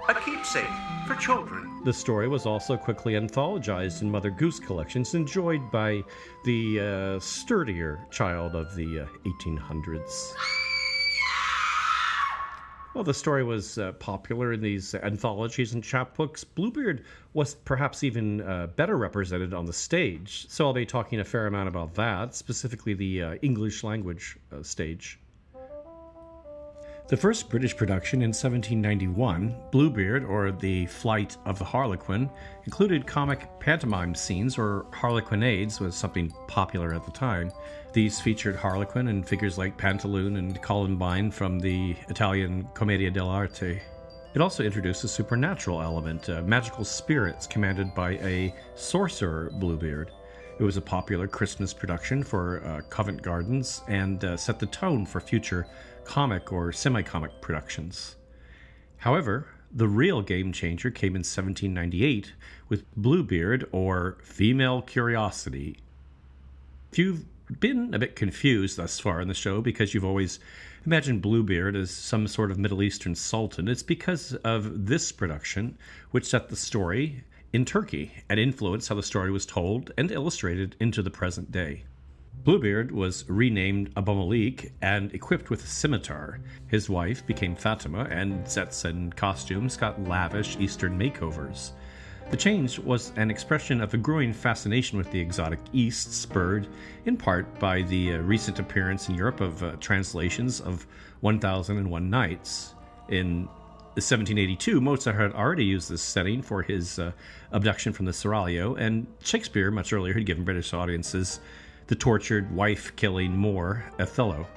A 0.10 0.14
keepsake 0.14 0.66
for 1.08 1.16
children. 1.16 1.82
The 1.84 1.94
story 1.94 2.28
was 2.28 2.46
also 2.46 2.78
quickly 2.78 3.14
anthologized 3.14 4.02
in 4.02 4.12
Mother 4.12 4.30
Goose 4.32 4.60
collections, 4.60 5.16
enjoyed 5.16 5.72
by 5.72 6.04
the 6.44 6.80
uh, 6.80 7.20
sturdier 7.20 8.06
child 8.12 8.56
of 8.56 8.76
the 8.76 9.02
uh, 9.02 9.30
1800s. 9.42 10.34
While 12.96 13.04
the 13.04 13.14
story 13.14 13.44
was 13.44 13.78
uh, 13.78 13.92
popular 13.92 14.54
in 14.54 14.62
these 14.62 14.96
anthologies 14.96 15.74
and 15.74 15.84
chapbooks, 15.84 16.46
Bluebeard 16.46 17.04
was 17.34 17.56
perhaps 17.56 18.06
even 18.06 18.40
uh, 18.40 18.68
better 18.68 18.98
represented 18.98 19.54
on 19.54 19.66
the 19.66 19.74
stage. 19.74 20.46
So 20.48 20.66
I'll 20.66 20.72
be 20.72 20.86
talking 20.86 21.20
a 21.20 21.26
fair 21.26 21.46
amount 21.46 21.68
about 21.68 21.94
that, 21.96 22.36
specifically 22.36 22.94
the 22.94 23.22
uh, 23.22 23.36
English 23.42 23.84
language 23.84 24.38
uh, 24.50 24.64
stage. 24.64 25.20
The 27.08 27.16
first 27.16 27.50
British 27.50 27.78
production 27.78 28.24
in 28.24 28.30
1791, 28.30 29.56
Bluebeard, 29.70 30.26
or 30.26 30.52
The 30.52 30.88
Flight 30.88 31.38
of 31.46 31.60
the 31.60 31.66
Harlequin, 31.66 32.32
included 32.64 33.06
comic 33.06 33.48
pantomime 33.60 34.16
scenes, 34.16 34.58
or 34.58 34.88
harlequinades 34.92 35.80
was 35.80 35.94
something 35.96 36.34
popular 36.48 36.96
at 36.96 37.06
the 37.06 37.12
time. 37.12 37.52
These 37.94 38.20
featured 38.20 38.56
Harlequin 38.56 39.10
and 39.10 39.28
figures 39.28 39.56
like 39.56 39.78
Pantaloon 39.78 40.38
and 40.38 40.60
Columbine 40.64 41.30
from 41.30 41.60
the 41.60 41.96
Italian 42.10 42.68
Commedia 42.74 43.12
dell'arte. 43.12 43.80
It 44.34 44.42
also 44.42 44.64
introduced 44.64 45.04
a 45.04 45.08
supernatural 45.08 45.84
element, 45.84 46.28
uh, 46.28 46.42
magical 46.42 46.84
spirits 46.84 47.46
commanded 47.46 47.94
by 47.94 48.14
a 48.14 48.52
sorcerer 48.74 49.52
Bluebeard. 49.60 50.10
It 50.58 50.64
was 50.64 50.78
a 50.78 50.82
popular 50.82 51.28
Christmas 51.28 51.74
production 51.74 52.24
for 52.24 52.64
uh, 52.66 52.82
Covent 52.90 53.22
Gardens 53.22 53.84
and 53.90 54.24
uh, 54.24 54.38
set 54.38 54.58
the 54.58 54.66
tone 54.66 55.06
for 55.06 55.20
future 55.20 55.68
comic 56.06 56.54
or 56.54 56.72
semi 56.72 57.02
comic 57.02 57.42
productions. 57.42 58.16
However, 58.98 59.48
the 59.72 59.88
real 59.88 60.22
game 60.22 60.54
changer 60.54 60.90
came 60.90 61.16
in 61.16 61.20
1798 61.20 62.34
with 62.70 62.86
Bluebeard 62.96 63.68
or 63.72 64.18
Female 64.22 64.82
Curiosity. 64.82 65.78
If 66.92 67.00
you've 67.00 67.26
been 67.60 67.94
a 67.94 68.00
bit 68.00 68.16
confused 68.16 68.78
thus 68.78 69.00
far 69.00 69.22
in 69.22 69.28
the 69.28 69.34
show 69.34 69.62
because 69.62 69.94
you've 69.94 70.06
always 70.06 70.40
imagined 70.86 71.22
Bluebeard 71.22 71.76
as 71.76 71.92
some 71.92 72.28
sort 72.28 72.52
of 72.52 72.58
Middle 72.58 72.82
Eastern 72.82 73.16
sultan, 73.16 73.68
it's 73.68 73.84
because 73.84 74.34
of 74.44 74.88
this 74.88 75.12
production, 75.12 75.78
which 76.12 76.26
set 76.26 76.50
the 76.50 76.56
story 76.56 77.24
in 77.52 77.66
Turkey 77.66 78.12
and 78.30 78.40
influenced 78.40 78.90
how 78.90 78.96
the 78.96 79.04
story 79.04 79.32
was 79.32 79.46
told 79.46 79.92
and 79.98 80.12
illustrated 80.12 80.76
into 80.80 81.02
the 81.02 81.12
present 81.12 81.52
day. 81.52 81.84
Bluebeard 82.46 82.92
was 82.92 83.28
renamed 83.28 83.92
Abomelique 83.96 84.72
and 84.84 85.12
equipped 85.16 85.50
with 85.50 85.64
a 85.64 85.68
scimitar. 85.68 86.40
His 86.68 86.88
wife 86.88 87.26
became 87.26 87.56
Fatima, 87.56 88.04
and 88.12 88.48
sets 88.48 88.86
and 88.86 89.16
costumes 89.16 89.76
got 89.76 90.04
lavish 90.04 90.56
Eastern 90.60 90.96
makeovers. 90.96 91.72
The 92.30 92.38
change 92.38 92.78
was 92.78 93.12
an 93.16 93.32
expression 93.32 93.82
of 93.82 93.96
a 93.96 93.98
growing 93.98 94.32
fascination 94.32 95.00
with 95.00 95.12
the 95.12 95.20
exotic 95.20 95.58
East, 95.74 96.14
spurred 96.14 96.68
in 97.06 97.18
part 97.18 97.60
by 97.60 97.82
the 97.82 98.14
uh, 98.14 98.18
recent 98.20 98.60
appearance 98.60 99.10
in 99.10 99.16
Europe 99.16 99.42
of 99.42 99.64
uh, 99.64 99.72
translations 99.80 100.62
of 100.62 100.86
1001 101.22 102.10
Nights. 102.12 102.76
In 103.10 103.48
1782, 103.96 104.80
Mozart 104.82 105.16
had 105.16 105.34
already 105.34 105.66
used 105.66 105.90
this 105.90 106.04
setting 106.04 106.44
for 106.44 106.62
his 106.62 107.00
uh, 107.00 107.12
abduction 107.52 107.92
from 107.92 108.06
the 108.06 108.12
Seraglio, 108.12 108.76
and 108.80 109.08
Shakespeare, 109.24 109.72
much 109.72 109.92
earlier, 109.94 110.14
had 110.14 110.28
given 110.28 110.44
British 110.44 110.76
audiences 110.76 111.40
the 111.88 111.96
tortured, 111.96 112.52
wife 112.54 112.96
killing 112.96 113.36
Moor 113.36 113.86
Othello. 114.00 114.48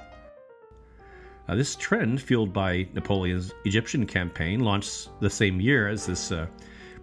Uh, 1.47 1.55
this 1.55 1.75
trend, 1.75 2.21
fueled 2.21 2.53
by 2.53 2.87
Napoleon's 2.93 3.53
Egyptian 3.65 4.05
campaign, 4.05 4.59
launched 4.59 5.09
the 5.19 5.29
same 5.29 5.59
year 5.59 5.87
as 5.87 6.05
this 6.05 6.31
uh, 6.31 6.47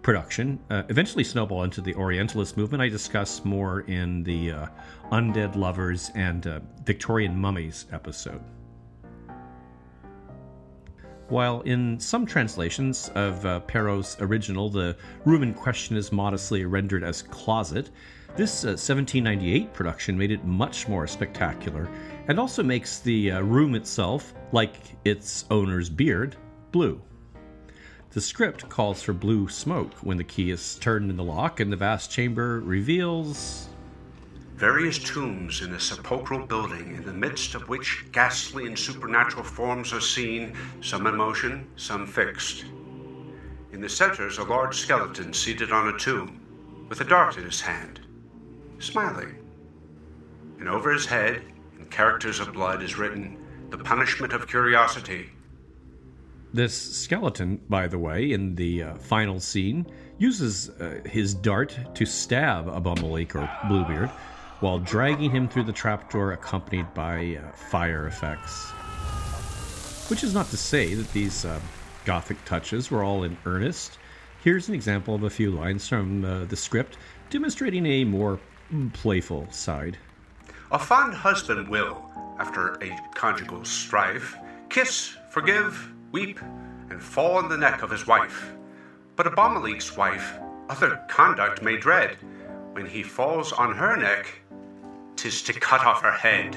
production, 0.01 0.57
uh, 0.69 0.83
eventually 0.89 1.23
snowballed 1.23 1.65
into 1.65 1.81
the 1.81 1.93
Orientalist 1.95 2.55
movement. 2.55 2.81
I 2.81 2.87
discuss 2.87 3.43
more 3.43 3.81
in 3.81 4.23
the 4.23 4.51
uh, 4.51 4.67
Undead 5.11 5.55
Lovers 5.55 6.11
and 6.15 6.47
uh, 6.47 6.59
Victorian 6.85 7.35
Mummies 7.37 7.87
episode. 7.91 8.41
While 11.27 11.59
in 11.61 11.99
some 11.99 12.25
translations 12.25 13.11
of 13.15 13.45
uh, 13.45 13.59
Perrault's 13.61 14.15
original, 14.21 14.69
the 14.69 14.95
room 15.25 15.43
in 15.43 15.53
question 15.53 15.97
is 15.97 16.13
modestly 16.13 16.63
rendered 16.63 17.03
as 17.03 17.21
closet, 17.21 17.89
this 18.37 18.63
uh, 18.63 18.77
1798 18.77 19.73
production 19.73 20.15
made 20.15 20.29
it 20.31 20.45
much 20.45 20.87
more 20.87 21.07
spectacular 21.07 21.89
and 22.27 22.39
also 22.39 22.61
makes 22.61 22.99
the 22.99 23.31
uh, 23.31 23.41
room 23.41 23.73
itself, 23.73 24.35
like 24.51 24.75
its 25.05 25.45
owner's 25.49 25.89
beard, 25.89 26.35
blue. 26.71 27.01
The 28.11 28.21
script 28.21 28.69
calls 28.69 29.01
for 29.01 29.13
blue 29.13 29.49
smoke 29.49 29.93
when 30.03 30.17
the 30.17 30.23
key 30.23 30.51
is 30.51 30.75
turned 30.75 31.09
in 31.09 31.17
the 31.17 31.23
lock 31.23 31.59
and 31.59 31.71
the 31.71 31.77
vast 31.77 32.11
chamber 32.11 32.59
reveals 32.59 33.69
Various 34.55 34.97
tombs 34.97 35.61
in 35.61 35.73
a 35.73 35.79
sepulchral 35.79 36.45
building, 36.47 36.95
in 36.95 37.05
the 37.05 37.13
midst 37.13 37.53
of 37.53 37.69
which 37.69 38.05
ghastly 38.11 38.65
and 38.65 38.77
supernatural 38.77 39.43
forms 39.43 39.93
are 39.93 40.01
seen, 40.01 40.55
some 40.81 41.05
in 41.05 41.15
motion, 41.15 41.67
some 41.75 42.07
fixed. 42.07 42.65
In 43.71 43.81
the 43.81 43.89
center 43.89 44.25
is 44.25 44.39
a 44.39 44.43
large 44.43 44.75
skeleton 44.75 45.31
seated 45.31 45.71
on 45.71 45.89
a 45.89 45.97
tomb, 45.99 46.41
with 46.89 47.01
a 47.01 47.03
dart 47.03 47.37
in 47.37 47.43
his 47.43 47.61
hand, 47.61 47.99
smiling. 48.79 49.35
And 50.59 50.67
over 50.67 50.91
his 50.91 51.05
head, 51.05 51.41
in 51.77 51.85
characters 51.85 52.39
of 52.39 52.53
blood, 52.53 52.81
is 52.81 52.97
written, 52.97 53.37
The 53.69 53.77
Punishment 53.77 54.33
of 54.33 54.47
Curiosity. 54.47 55.29
This 56.53 56.73
skeleton, 56.75 57.61
by 57.69 57.87
the 57.87 57.99
way, 57.99 58.31
in 58.31 58.55
the 58.55 58.83
uh, 58.83 58.95
final 58.95 59.39
scene, 59.39 59.85
uses 60.17 60.69
uh, 60.69 61.01
his 61.05 61.33
dart 61.33 61.77
to 61.93 62.05
stab 62.05 62.67
Abomelique 62.67 63.35
or 63.35 63.49
Bluebeard 63.67 64.09
while 64.59 64.79
dragging 64.79 65.29
him 65.29 65.47
through 65.47 65.63
the 65.63 65.73
trapdoor 65.73 66.31
accompanied 66.31 66.91
by 66.93 67.37
uh, 67.37 67.51
fire 67.51 68.07
effects. 68.07 68.71
Which 70.09 70.23
is 70.23 70.33
not 70.33 70.49
to 70.49 70.57
say 70.57 70.95
that 70.95 71.11
these 71.11 71.45
uh, 71.45 71.59
gothic 72.05 72.43
touches 72.45 72.89
were 72.89 73.03
all 73.03 73.23
in 73.23 73.37
earnest. 73.45 73.99
Here's 74.43 74.69
an 74.69 74.73
example 74.73 75.13
of 75.13 75.23
a 75.23 75.29
few 75.29 75.51
lines 75.51 75.87
from 75.87 76.23
uh, 76.23 76.45
the 76.45 76.55
script 76.55 76.97
demonstrating 77.29 77.85
a 77.85 78.03
more 78.05 78.39
playful 78.93 79.49
side. 79.51 79.97
A 80.71 80.79
fond 80.79 81.13
husband 81.13 81.67
will, 81.67 82.11
after 82.39 82.73
a 82.81 82.97
conjugal 83.15 83.63
strife, 83.63 84.35
kiss, 84.69 85.15
forgive, 85.29 85.91
weep, 86.11 86.39
and 86.89 87.01
fall 87.01 87.37
on 87.37 87.49
the 87.49 87.57
neck 87.57 87.83
of 87.83 87.89
his 87.89 88.05
wife. 88.07 88.51
But 89.15 89.27
a 89.27 89.31
Abomelique's 89.31 89.95
wife 89.95 90.33
other 90.69 91.01
conduct 91.07 91.61
may 91.61 91.77
dread. 91.77 92.17
When 92.73 92.85
he 92.85 93.03
falls 93.03 93.53
on 93.53 93.75
her 93.75 93.95
neck, 93.95 94.41
'tis 95.15 95.41
to 95.43 95.53
cut 95.53 95.85
off 95.85 96.01
her 96.01 96.11
head. 96.11 96.55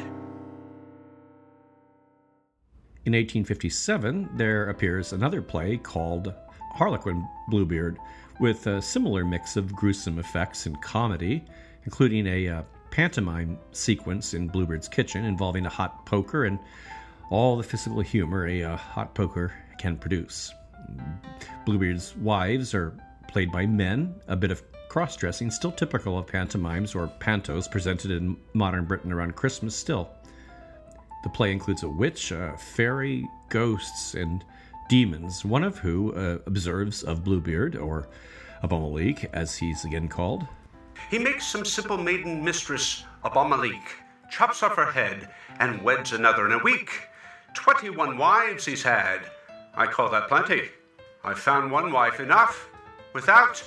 In 3.07 3.15
1857, 3.15 4.29
there 4.37 4.69
appears 4.69 5.13
another 5.13 5.41
play 5.41 5.79
called 5.79 6.35
Harlequin 6.75 7.27
Bluebeard, 7.49 7.97
with 8.39 8.67
a 8.67 8.83
similar 8.83 9.25
mix 9.25 9.57
of 9.57 9.75
gruesome 9.75 10.19
effects 10.19 10.67
and 10.67 10.81
comedy, 10.83 11.45
including 11.85 12.27
a 12.27 12.49
uh, 12.49 12.63
pantomime 12.91 13.59
sequence 13.73 14.35
in 14.35 14.49
Bluebeard's 14.49 14.89
kitchen 14.89 15.25
involving 15.25 15.67
a 15.67 15.71
hot 15.71 16.05
poker 16.07 16.45
and 16.45 16.59
all 17.31 17.57
the 17.57 17.63
physical 17.63 18.01
humor 18.01 18.47
a 18.47 18.63
uh, 18.65 18.77
hot 18.77 19.15
poker 19.15 19.53
can 19.79 19.97
produce. 19.97 20.53
Bluebeard's 21.65 22.17
wives 22.17 22.75
are 22.75 22.97
played 23.29 23.53
by 23.53 23.65
men, 23.65 24.15
a 24.27 24.37
bit 24.37 24.51
of 24.51 24.63
cross 24.89 25.17
dressing, 25.17 25.51
still 25.51 25.71
typical 25.71 26.19
of 26.19 26.27
pantomimes 26.27 26.95
or 26.97 27.07
pantos 27.07 27.71
presented 27.71 28.11
in 28.11 28.37
modern 28.55 28.85
Britain 28.85 29.13
around 29.13 29.37
Christmas, 29.37 29.77
still. 29.77 30.11
The 31.23 31.29
play 31.29 31.53
includes 31.53 31.85
a 31.85 31.89
witch, 31.89 32.33
a 32.33 32.57
fairy, 32.75 33.29
ghosts, 33.51 34.15
and 34.15 34.45
demons, 34.89 35.45
one 35.45 35.63
of 35.63 35.79
who 35.79 36.13
uh, 36.15 36.39
observes 36.47 37.05
of 37.05 37.23
Bluebeard, 37.23 37.77
or 37.77 38.09
Abomelique, 38.65 39.29
as 39.33 39.57
he's 39.57 39.85
again 39.85 40.09
called. 40.09 40.47
He 41.09 41.19
makes 41.19 41.47
some 41.47 41.65
simple 41.65 41.97
maiden 41.97 42.45
mistress, 42.45 43.05
Abomelique, 43.25 43.97
chops 44.31 44.63
off 44.63 44.77
her 44.77 44.93
head, 44.93 45.29
and 45.59 45.83
weds 45.83 46.13
another 46.13 46.47
in 46.47 46.53
a 46.53 46.63
week. 46.63 47.09
Twenty 47.55 47.91
one 47.91 48.17
wives 48.19 48.65
he's 48.67 48.83
had. 48.83 49.21
I 49.75 49.87
call 49.87 50.11
that 50.11 50.29
plenty. 50.29 50.69
I've 51.25 51.39
found 51.39 51.71
one 51.71 51.93
wife 51.93 52.21
enough, 52.21 52.69
without 53.13 53.63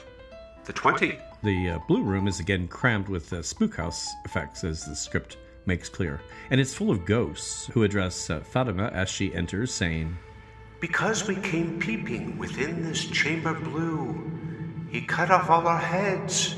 The 0.65 0.73
20. 0.73 1.19
The 1.43 1.69
uh, 1.71 1.79
Blue 1.87 2.03
Room 2.03 2.27
is 2.27 2.39
again 2.39 2.67
crammed 2.67 3.09
with 3.09 3.31
uh, 3.33 3.37
spookhouse 3.37 4.07
effects, 4.25 4.63
as 4.63 4.85
the 4.85 4.95
script 4.95 5.37
makes 5.65 5.89
clear. 5.89 6.21
And 6.49 6.59
it's 6.59 6.73
full 6.73 6.89
of 6.89 7.05
ghosts 7.05 7.67
who 7.67 7.83
address 7.83 8.29
uh, 8.29 8.39
Fatima 8.39 8.87
as 8.93 9.09
she 9.09 9.33
enters, 9.35 9.73
saying, 9.73 10.17
Because 10.79 11.27
we 11.27 11.35
came 11.35 11.79
peeping 11.79 12.37
within 12.37 12.81
this 12.81 13.05
chamber 13.05 13.53
blue, 13.53 14.31
he 14.89 15.01
cut 15.01 15.31
off 15.31 15.49
all 15.49 15.67
our 15.67 15.77
heads, 15.77 16.55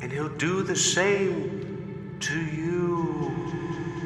and 0.00 0.12
he'll 0.12 0.28
do 0.36 0.62
the 0.62 0.76
same 0.76 2.16
to 2.20 2.40
you. 2.40 3.32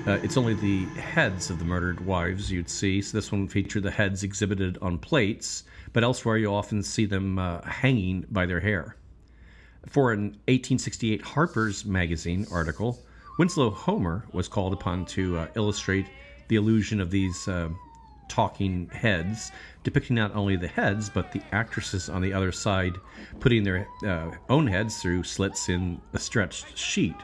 Uh, 0.07 0.19
it's 0.23 0.37
only 0.37 0.55
the 0.55 0.85
heads 1.01 1.51
of 1.51 1.59
the 1.59 1.65
murdered 1.65 2.05
wives 2.05 2.51
you'd 2.51 2.71
see. 2.71 3.03
So 3.03 3.19
this 3.19 3.31
one 3.31 3.49
featured 3.49 3.83
the 3.83 3.91
heads 3.91 4.23
exhibited 4.23 4.79
on 4.81 4.99
plates, 4.99 5.65
but 5.93 6.03
elsewhere 6.03 6.39
you 6.39 6.53
often 6.53 6.83
see 6.83 7.05
them 7.05 7.39
uh, 7.39 7.61
hanging 7.63 8.25
by 8.31 8.47
their 8.47 8.61
hair. 8.61 8.97
For 9.87 10.13
an 10.13 10.23
1868 10.49 11.23
Harper's 11.23 11.85
Magazine 11.85 12.47
article, 12.51 12.99
Winslow 13.39 13.71
Homer 13.71 14.27
was 14.33 14.49
called 14.49 14.73
upon 14.73 15.05
to 15.07 15.39
uh, 15.39 15.47
illustrate 15.55 16.07
the 16.49 16.57
illusion 16.57 17.01
of 17.01 17.11
these 17.11 17.47
uh, 17.49 17.69
talking 18.31 18.89
heads, 18.89 19.53
depicting 19.83 20.17
not 20.17 20.35
only 20.35 20.57
the 20.57 20.69
heads 20.69 21.11
but 21.11 21.33
the 21.33 21.43
actresses 21.53 22.09
on 22.09 22.23
the 22.23 22.33
other 22.33 22.53
side 22.53 22.95
putting 23.41 23.65
their 23.65 23.87
uh, 24.07 24.31
own 24.49 24.67
heads 24.67 25.03
through 25.03 25.23
slits 25.25 25.69
in 25.69 26.01
a 26.15 26.19
stretched 26.19 26.79
sheet. 26.79 27.17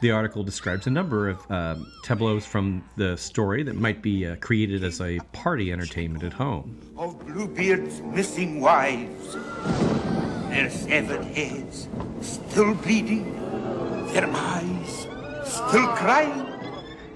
The 0.00 0.10
article 0.10 0.42
describes 0.42 0.88
a 0.88 0.90
number 0.90 1.28
of 1.28 1.48
uh, 1.48 1.76
tableaus 2.02 2.44
from 2.44 2.84
the 2.96 3.16
story 3.16 3.62
that 3.62 3.76
might 3.76 4.02
be 4.02 4.26
uh, 4.26 4.34
created 4.36 4.82
as 4.82 5.00
a 5.00 5.20
party 5.32 5.72
entertainment 5.72 6.24
at 6.24 6.32
home. 6.32 6.76
Of 6.96 7.24
Bluebeard's 7.24 8.00
missing 8.00 8.60
wives. 8.60 9.34
Their 10.48 10.68
severed 10.70 11.24
heads 11.24 11.88
still 12.20 12.74
bleeding, 12.74 13.32
their 14.12 14.28
eyes 14.28 15.06
still 15.44 15.86
crying. 15.94 16.51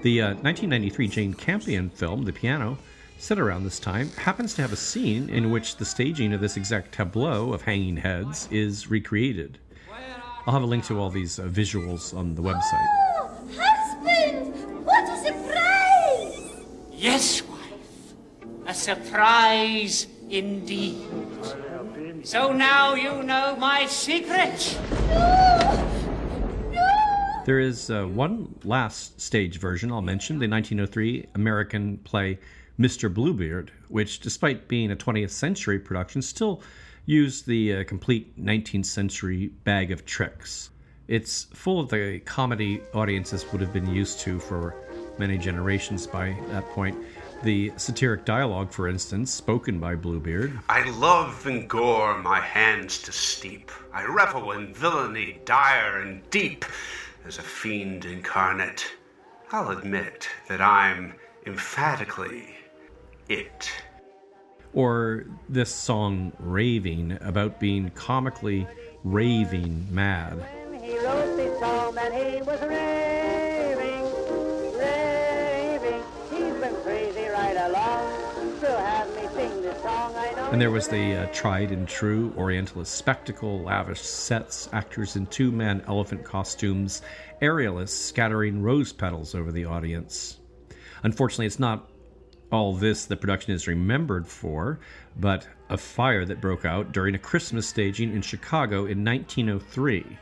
The 0.07 0.21
uh, 0.21 0.27
1993 0.35 1.07
Jane 1.09 1.33
Campion 1.33 1.89
film, 1.89 2.23
The 2.23 2.31
Piano, 2.31 2.77
set 3.17 3.39
around 3.39 3.65
this 3.65 3.77
time, 3.77 4.07
happens 4.11 4.53
to 4.53 4.61
have 4.61 4.71
a 4.71 4.77
scene 4.77 5.29
in 5.29 5.51
which 5.51 5.75
the 5.75 5.83
staging 5.83 6.31
of 6.31 6.39
this 6.39 6.55
exact 6.55 6.93
tableau 6.93 7.51
of 7.51 7.63
hanging 7.63 7.97
heads 7.97 8.47
is 8.49 8.89
recreated. 8.89 9.57
I'll 10.45 10.53
have 10.53 10.63
a 10.63 10.65
link 10.65 10.85
to 10.85 10.97
all 10.97 11.09
these 11.09 11.39
uh, 11.39 11.47
visuals 11.47 12.15
on 12.15 12.35
the 12.35 12.41
website. 12.41 12.87
Oh, 13.17 13.37
husband! 13.59 14.85
What 14.85 15.09
a 15.09 15.17
surprise! 15.25 16.65
Yes, 16.93 17.41
wife. 17.41 18.13
A 18.65 18.73
surprise 18.73 20.07
indeed. 20.29 21.05
So 22.23 22.53
now 22.53 22.93
you 22.93 23.23
know 23.23 23.57
my 23.57 23.87
secret. 23.87 24.79
There 27.47 27.61
is 27.61 27.89
uh, 27.89 28.03
one 28.03 28.53
last 28.65 29.21
stage 29.21 29.57
version 29.57 29.89
I'll 29.89 30.01
mention 30.01 30.37
the 30.37 30.49
1903 30.49 31.27
American 31.35 31.97
play 31.99 32.39
Mr. 32.77 33.11
Bluebeard, 33.11 33.71
which, 33.87 34.19
despite 34.19 34.67
being 34.67 34.91
a 34.91 34.97
20th 34.97 35.29
century 35.29 35.79
production, 35.79 36.21
still 36.21 36.61
used 37.05 37.47
the 37.47 37.73
uh, 37.73 37.83
complete 37.85 38.37
19th 38.37 38.87
century 38.87 39.47
bag 39.63 39.91
of 39.93 40.05
tricks. 40.05 40.71
It's 41.07 41.45
full 41.53 41.79
of 41.79 41.87
the 41.89 42.19
comedy 42.25 42.81
audiences 42.93 43.49
would 43.53 43.61
have 43.61 43.71
been 43.71 43.95
used 43.95 44.19
to 44.19 44.41
for 44.41 44.75
many 45.17 45.37
generations 45.37 46.05
by 46.05 46.35
that 46.49 46.67
point. 46.71 46.97
The 47.43 47.71
satiric 47.77 48.25
dialogue, 48.25 48.73
for 48.73 48.89
instance, 48.89 49.31
spoken 49.31 49.79
by 49.79 49.95
Bluebeard, 49.95 50.51
I 50.67 50.89
love 50.89 51.47
and 51.47 51.69
gore 51.69 52.17
my 52.21 52.41
hands 52.41 53.01
to 53.03 53.13
steep. 53.13 53.71
I 53.93 54.03
revel 54.03 54.51
in 54.51 54.73
villainy 54.73 55.39
dire 55.45 56.01
and 56.01 56.29
deep 56.29 56.65
as 57.27 57.39
a 57.39 57.43
fiend 57.43 58.05
incarnate. 58.05 58.95
I'll 59.51 59.71
admit 59.71 60.29
that 60.47 60.61
I'm 60.61 61.13
emphatically 61.45 62.55
it. 63.27 63.69
or 64.73 65.25
this 65.49 65.73
song 65.73 66.31
Raving 66.39 67.17
about 67.21 67.59
being 67.59 67.89
comically 67.89 68.65
raving 69.03 69.87
mad. 69.91 70.37
And 80.49 80.61
there 80.61 80.71
was 80.71 80.87
the 80.87 81.13
uh, 81.13 81.25
tried 81.33 81.71
and 81.71 81.85
true 81.85 82.33
Orientalist 82.37 82.95
spectacle, 82.95 83.59
lavish 83.63 83.99
sets, 83.99 84.69
actors 84.71 85.17
in 85.17 85.25
two 85.25 85.51
man 85.51 85.83
elephant 85.87 86.23
costumes, 86.23 87.01
aerialists 87.41 87.89
scattering 87.89 88.63
rose 88.63 88.93
petals 88.93 89.35
over 89.35 89.51
the 89.51 89.65
audience. 89.65 90.39
Unfortunately, 91.03 91.47
it's 91.47 91.59
not 91.59 91.89
all 92.49 92.73
this 92.73 93.05
the 93.05 93.17
production 93.17 93.53
is 93.53 93.67
remembered 93.67 94.25
for, 94.25 94.79
but 95.17 95.45
a 95.69 95.77
fire 95.77 96.23
that 96.23 96.39
broke 96.39 96.63
out 96.63 96.93
during 96.93 97.13
a 97.13 97.19
Christmas 97.19 97.67
staging 97.67 98.13
in 98.13 98.21
Chicago 98.21 98.85
in 98.85 99.03
1903. 99.03 100.17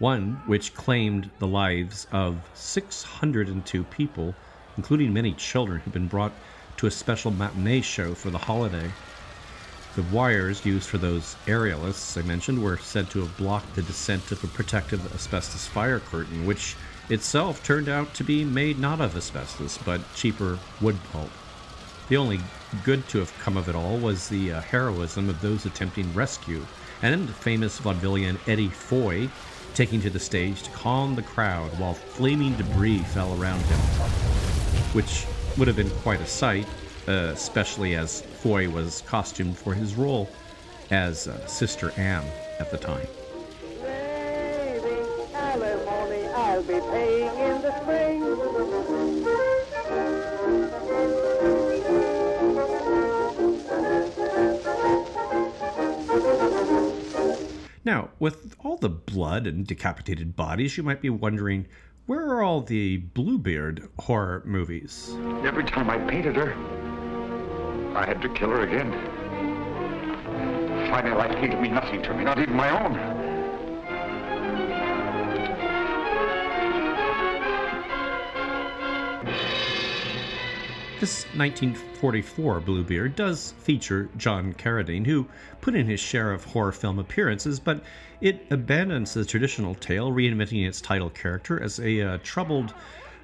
One 0.00 0.42
which 0.44 0.74
claimed 0.74 1.30
the 1.38 1.46
lives 1.46 2.06
of 2.12 2.38
602 2.52 3.84
people, 3.84 4.34
including 4.76 5.14
many 5.14 5.32
children 5.32 5.80
who'd 5.80 5.94
been 5.94 6.08
brought 6.08 6.32
to 6.76 6.86
a 6.86 6.90
special 6.90 7.30
matinee 7.30 7.80
show 7.80 8.14
for 8.14 8.28
the 8.28 8.36
holiday. 8.36 8.90
The 9.96 10.02
wires 10.02 10.66
used 10.66 10.90
for 10.90 10.98
those 10.98 11.36
aerialists 11.46 12.22
I 12.22 12.26
mentioned 12.26 12.62
were 12.62 12.76
said 12.76 13.08
to 13.10 13.20
have 13.20 13.34
blocked 13.38 13.74
the 13.74 13.80
descent 13.80 14.30
of 14.30 14.44
a 14.44 14.46
protective 14.46 15.10
asbestos 15.14 15.66
fire 15.66 16.00
curtain, 16.00 16.44
which 16.44 16.76
itself 17.08 17.62
turned 17.62 17.88
out 17.88 18.12
to 18.12 18.22
be 18.22 18.44
made 18.44 18.78
not 18.78 19.00
of 19.00 19.16
asbestos, 19.16 19.78
but 19.78 20.02
cheaper 20.14 20.58
wood 20.82 20.98
pulp. 21.12 21.30
The 22.10 22.18
only 22.18 22.40
good 22.84 23.08
to 23.08 23.20
have 23.20 23.32
come 23.38 23.56
of 23.56 23.70
it 23.70 23.74
all 23.74 23.96
was 23.96 24.28
the 24.28 24.52
uh, 24.52 24.60
heroism 24.60 25.30
of 25.30 25.40
those 25.40 25.64
attempting 25.64 26.12
rescue, 26.12 26.66
and 27.00 27.26
the 27.26 27.32
famous 27.32 27.80
vaudevillian 27.80 28.38
Eddie 28.46 28.68
Foy 28.68 29.30
taking 29.72 30.02
to 30.02 30.10
the 30.10 30.20
stage 30.20 30.62
to 30.64 30.70
calm 30.72 31.14
the 31.14 31.22
crowd 31.22 31.70
while 31.78 31.94
flaming 31.94 32.54
debris 32.56 32.98
fell 32.98 33.32
around 33.40 33.62
him, 33.62 33.78
which 34.92 35.24
would 35.56 35.68
have 35.68 35.76
been 35.76 35.90
quite 36.02 36.20
a 36.20 36.26
sight, 36.26 36.66
uh, 37.08 37.30
especially 37.32 37.94
as 37.94 38.22
Foy 38.22 38.68
was 38.68 39.02
costumed 39.02 39.56
for 39.56 39.74
his 39.74 39.94
role 39.94 40.28
as 40.90 41.28
uh, 41.28 41.46
Sister 41.46 41.92
Anne 41.96 42.24
at 42.60 42.70
the 42.70 42.78
time. 42.78 43.06
Now, 57.84 58.08
with 58.18 58.56
all 58.64 58.76
the 58.76 58.88
blood 58.88 59.46
and 59.46 59.64
decapitated 59.64 60.34
bodies, 60.34 60.76
you 60.76 60.82
might 60.82 61.00
be 61.00 61.10
wondering 61.10 61.66
where 62.06 62.26
are 62.28 62.42
all 62.42 62.60
the 62.60 62.98
Bluebeard 62.98 63.88
horror 63.98 64.42
movies? 64.44 65.14
Every 65.44 65.64
time 65.64 65.90
I 65.90 65.98
painted 65.98 66.36
her, 66.36 66.54
I 67.96 68.04
had 68.04 68.20
to 68.20 68.28
kill 68.28 68.50
her 68.50 68.60
again. 68.60 68.92
Finally, 70.90 71.14
life 71.14 71.30
to 71.40 71.56
mean 71.56 71.72
nothing 71.72 72.02
to 72.02 72.12
me, 72.12 72.24
not 72.24 72.38
even 72.38 72.54
my 72.54 72.68
own. 72.68 72.92
This 81.00 81.24
1944 81.36 82.60
Bluebeard 82.60 83.16
does 83.16 83.52
feature 83.60 84.10
John 84.18 84.52
Carradine, 84.52 85.06
who 85.06 85.26
put 85.62 85.74
in 85.74 85.86
his 85.86 85.98
share 85.98 86.32
of 86.32 86.44
horror 86.44 86.72
film 86.72 86.98
appearances, 86.98 87.58
but 87.58 87.82
it 88.20 88.46
abandons 88.50 89.14
the 89.14 89.24
traditional 89.24 89.74
tale, 89.74 90.12
reinventing 90.12 90.68
its 90.68 90.82
title 90.82 91.08
character 91.08 91.62
as 91.62 91.78
a 91.80 92.02
uh, 92.02 92.18
troubled 92.22 92.74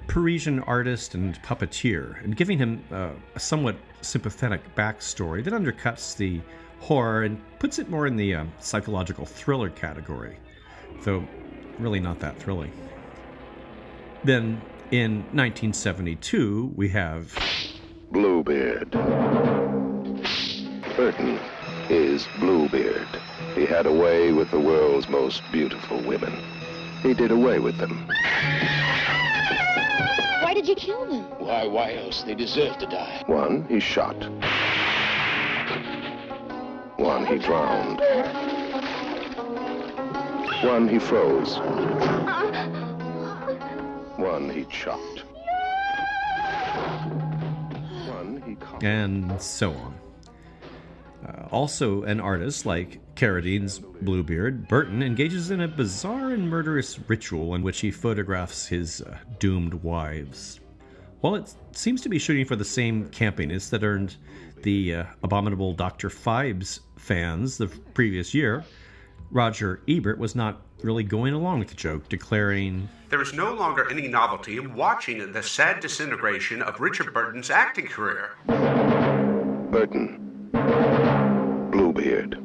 Parisian 0.07 0.59
artist 0.61 1.15
and 1.15 1.41
puppeteer, 1.43 2.23
and 2.23 2.35
giving 2.35 2.57
him 2.57 2.83
uh, 2.91 3.09
a 3.35 3.39
somewhat 3.39 3.75
sympathetic 4.01 4.61
backstory 4.75 5.43
that 5.43 5.53
undercuts 5.53 6.15
the 6.15 6.41
horror 6.79 7.23
and 7.23 7.41
puts 7.59 7.79
it 7.79 7.89
more 7.89 8.05
in 8.07 8.15
the 8.15 8.35
uh, 8.35 8.45
psychological 8.59 9.25
thriller 9.25 9.69
category, 9.69 10.37
though 11.03 11.25
really 11.79 11.99
not 11.99 12.19
that 12.19 12.37
thrilling. 12.37 12.71
Then 14.23 14.61
in 14.91 15.19
1972, 15.31 16.73
we 16.75 16.89
have 16.89 17.33
Bluebeard. 18.11 18.91
Burton 20.95 21.39
is 21.89 22.27
Bluebeard. 22.39 23.07
He 23.55 23.65
had 23.65 23.85
a 23.85 23.91
way 23.91 24.31
with 24.31 24.51
the 24.51 24.59
world's 24.59 25.09
most 25.09 25.41
beautiful 25.51 26.01
women. 26.03 26.33
He 27.01 27.13
did 27.13 27.31
away 27.31 27.59
with 27.59 27.77
them. 27.77 28.07
Why 30.53 30.59
did 30.61 30.69
you 30.69 30.75
kill 30.75 31.07
them? 31.07 31.23
Why, 31.39 31.65
why 31.65 31.95
else? 31.95 32.21
They 32.21 32.35
deserve 32.35 32.77
to 32.77 32.85
die. 32.85 33.23
One 33.25 33.65
he 33.67 33.79
shot. 33.79 34.13
One 36.99 37.25
he 37.25 37.39
drowned. 37.39 37.99
One 40.63 40.87
he 40.87 40.99
froze. 40.99 41.57
One 44.19 44.47
he 44.51 44.65
chopped. 44.65 45.23
One 48.05 48.43
he 48.45 48.53
caught. 48.53 48.83
and 48.83 49.41
so 49.41 49.71
on. 49.71 49.95
Uh, 51.27 51.47
also, 51.49 52.03
an 52.03 52.19
artist 52.19 52.67
like 52.67 52.99
Carradine's 53.15 53.79
Bluebeard, 53.79 54.67
Burton 54.67 55.03
engages 55.03 55.51
in 55.51 55.61
a 55.61 55.67
bizarre 55.67 56.31
and 56.31 56.49
murderous 56.49 56.99
ritual 57.07 57.55
in 57.55 57.61
which 57.61 57.79
he 57.79 57.91
photographs 57.91 58.67
his 58.67 59.01
uh, 59.01 59.17
doomed 59.39 59.75
wives. 59.75 60.59
While 61.21 61.35
it 61.35 61.53
seems 61.71 62.01
to 62.01 62.09
be 62.09 62.19
shooting 62.19 62.45
for 62.45 62.55
the 62.55 62.65
same 62.65 63.07
campiness 63.09 63.69
that 63.69 63.83
earned 63.83 64.15
the 64.63 64.95
uh, 64.95 65.03
abominable 65.23 65.73
Dr. 65.73 66.09
Phibes 66.09 66.79
fans 66.97 67.57
the 67.57 67.67
previous 67.67 68.33
year, 68.33 68.63
Roger 69.31 69.81
Ebert 69.87 70.17
was 70.17 70.35
not 70.35 70.61
really 70.83 71.03
going 71.03 71.33
along 71.33 71.59
with 71.59 71.69
the 71.69 71.75
joke, 71.75 72.09
declaring, 72.09 72.89
There 73.09 73.21
is 73.21 73.33
no 73.33 73.53
longer 73.53 73.89
any 73.89 74.07
novelty 74.07 74.57
in 74.57 74.75
watching 74.75 75.31
the 75.31 75.41
sad 75.41 75.79
disintegration 75.79 76.61
of 76.61 76.81
Richard 76.81 77.13
Burton's 77.13 77.49
acting 77.49 77.87
career. 77.87 78.31
Burton. 79.71 80.49
Bluebeard. 81.71 82.42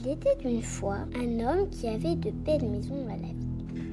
Il 0.00 0.12
était 0.12 0.36
une 0.44 0.62
fois 0.62 1.06
un 1.16 1.40
homme 1.40 1.68
qui 1.70 1.88
avait 1.88 2.14
de 2.14 2.30
belles 2.30 2.68
maisons 2.68 3.08
à 3.08 3.16
la 3.16 3.32
vie. 3.32 3.48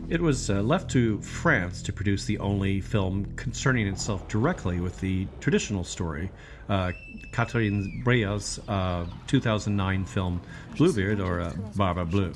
It 0.07 0.21
was 0.21 0.51
uh, 0.51 0.61
left 0.61 0.91
to 0.91 1.19
France 1.21 1.81
to 1.81 1.91
produce 1.91 2.25
the 2.25 2.37
only 2.37 2.79
film 2.79 3.25
concerning 3.37 3.87
itself 3.87 4.27
directly 4.27 4.79
with 4.79 4.99
the 4.99 5.25
traditional 5.39 5.83
story. 5.83 6.29
Uh, 6.69 6.91
Catherine 7.31 8.03
Breillat's 8.05 8.59
uh, 8.69 9.05
2009 9.25 10.05
film 10.05 10.41
Bluebeard 10.77 11.19
or 11.19 11.41
uh, 11.41 11.53
Barbe 11.75 12.07
Bleue. 12.11 12.35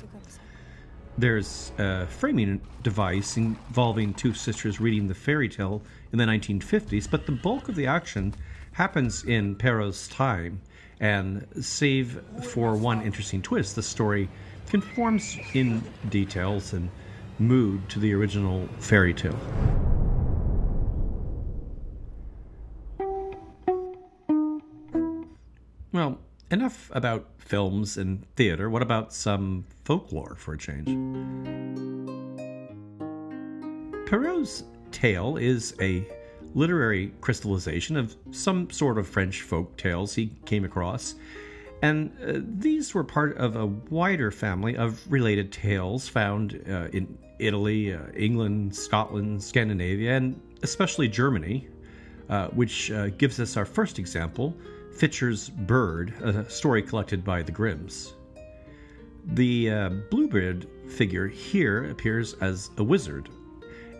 There's 1.16 1.70
a 1.78 2.06
framing 2.06 2.60
device 2.82 3.36
involving 3.36 4.14
two 4.14 4.34
sisters 4.34 4.80
reading 4.80 5.06
the 5.06 5.14
fairy 5.14 5.48
tale 5.48 5.80
in 6.12 6.18
the 6.18 6.24
1950s, 6.24 7.08
but 7.08 7.26
the 7.26 7.32
bulk 7.32 7.68
of 7.68 7.76
the 7.76 7.86
action 7.86 8.34
happens 8.72 9.24
in 9.24 9.54
Perrault's 9.54 10.08
time. 10.08 10.60
And 11.00 11.46
save 11.60 12.20
for 12.42 12.76
one 12.76 13.02
interesting 13.02 13.40
twist, 13.40 13.74
the 13.74 13.82
story 13.82 14.28
conforms 14.66 15.36
in 15.54 15.82
details 16.10 16.74
and 16.74 16.90
mood 17.38 17.88
to 17.88 17.98
the 17.98 18.12
original 18.12 18.68
fairy 18.78 19.14
tale. 19.14 19.38
Well, 25.92 26.18
enough 26.50 26.90
about 26.94 27.26
films 27.38 27.96
and 27.96 28.24
theater. 28.36 28.70
What 28.70 28.82
about 28.82 29.12
some 29.12 29.64
folklore 29.84 30.36
for 30.36 30.54
a 30.54 30.58
change? 30.58 30.86
Perrault's 34.06 34.64
tale 34.92 35.36
is 35.36 35.74
a 35.80 36.06
literary 36.54 37.12
crystallization 37.20 37.96
of 37.96 38.16
some 38.30 38.70
sort 38.70 38.98
of 38.98 39.08
French 39.08 39.42
folk 39.42 39.76
tales 39.76 40.14
he 40.14 40.32
came 40.44 40.64
across. 40.64 41.14
And 41.82 42.12
uh, 42.22 42.40
these 42.58 42.94
were 42.94 43.04
part 43.04 43.36
of 43.38 43.56
a 43.56 43.66
wider 43.66 44.30
family 44.30 44.76
of 44.76 45.00
related 45.10 45.50
tales 45.50 46.08
found 46.08 46.62
uh, 46.68 46.88
in 46.92 47.18
Italy, 47.38 47.94
uh, 47.94 48.00
England, 48.14 48.76
Scotland, 48.76 49.42
Scandinavia, 49.42 50.16
and 50.16 50.40
especially 50.62 51.08
Germany, 51.08 51.68
uh, 52.28 52.48
which 52.48 52.90
uh, 52.90 53.08
gives 53.10 53.40
us 53.40 53.56
our 53.56 53.64
first 53.64 53.98
example 53.98 54.54
Fitcher's 54.92 55.48
Bird, 55.48 56.12
a 56.22 56.48
story 56.50 56.82
collected 56.82 57.24
by 57.24 57.42
the 57.42 57.52
Grimms. 57.52 58.12
The 59.24 59.70
uh, 59.70 59.88
Bluebeard 60.10 60.66
figure 60.88 61.28
here 61.28 61.90
appears 61.90 62.34
as 62.34 62.70
a 62.76 62.84
wizard 62.84 63.30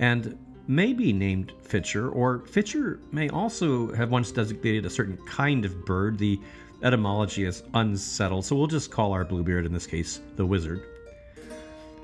and 0.01 0.37
may 0.71 0.93
be 0.93 1.13
named 1.13 1.53
Fitcher, 1.63 2.11
or 2.11 2.47
Fitcher 2.47 3.01
may 3.11 3.29
also 3.31 3.93
have 3.93 4.13
once 4.13 4.31
designated 4.31 4.87
a 4.87 4.91
certain 4.91 5.17
kind 5.27 5.65
of 5.65 5.85
bird. 5.85 6.17
The 6.17 6.39
etymology 6.85 7.43
is 7.43 7.65
unsettled, 7.75 8.45
so 8.45 8.55
we'll 8.55 8.69
just 8.69 8.89
call 8.89 9.13
our 9.13 9.25
Bluebeard, 9.25 9.67
in 9.67 9.73
this 9.73 9.87
case, 9.89 10.21
the 10.37 10.47
wizard. 10.47 10.81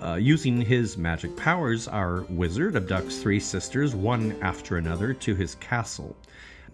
Uh, 0.02 0.14
using 0.16 0.60
his 0.60 0.98
magic 0.98 1.36
powers, 1.36 1.86
our 1.86 2.22
wizard 2.28 2.74
abducts 2.74 3.22
three 3.22 3.38
sisters, 3.38 3.94
one 3.94 4.36
after 4.42 4.78
another, 4.78 5.14
to 5.14 5.36
his 5.36 5.54
castle. 5.54 6.16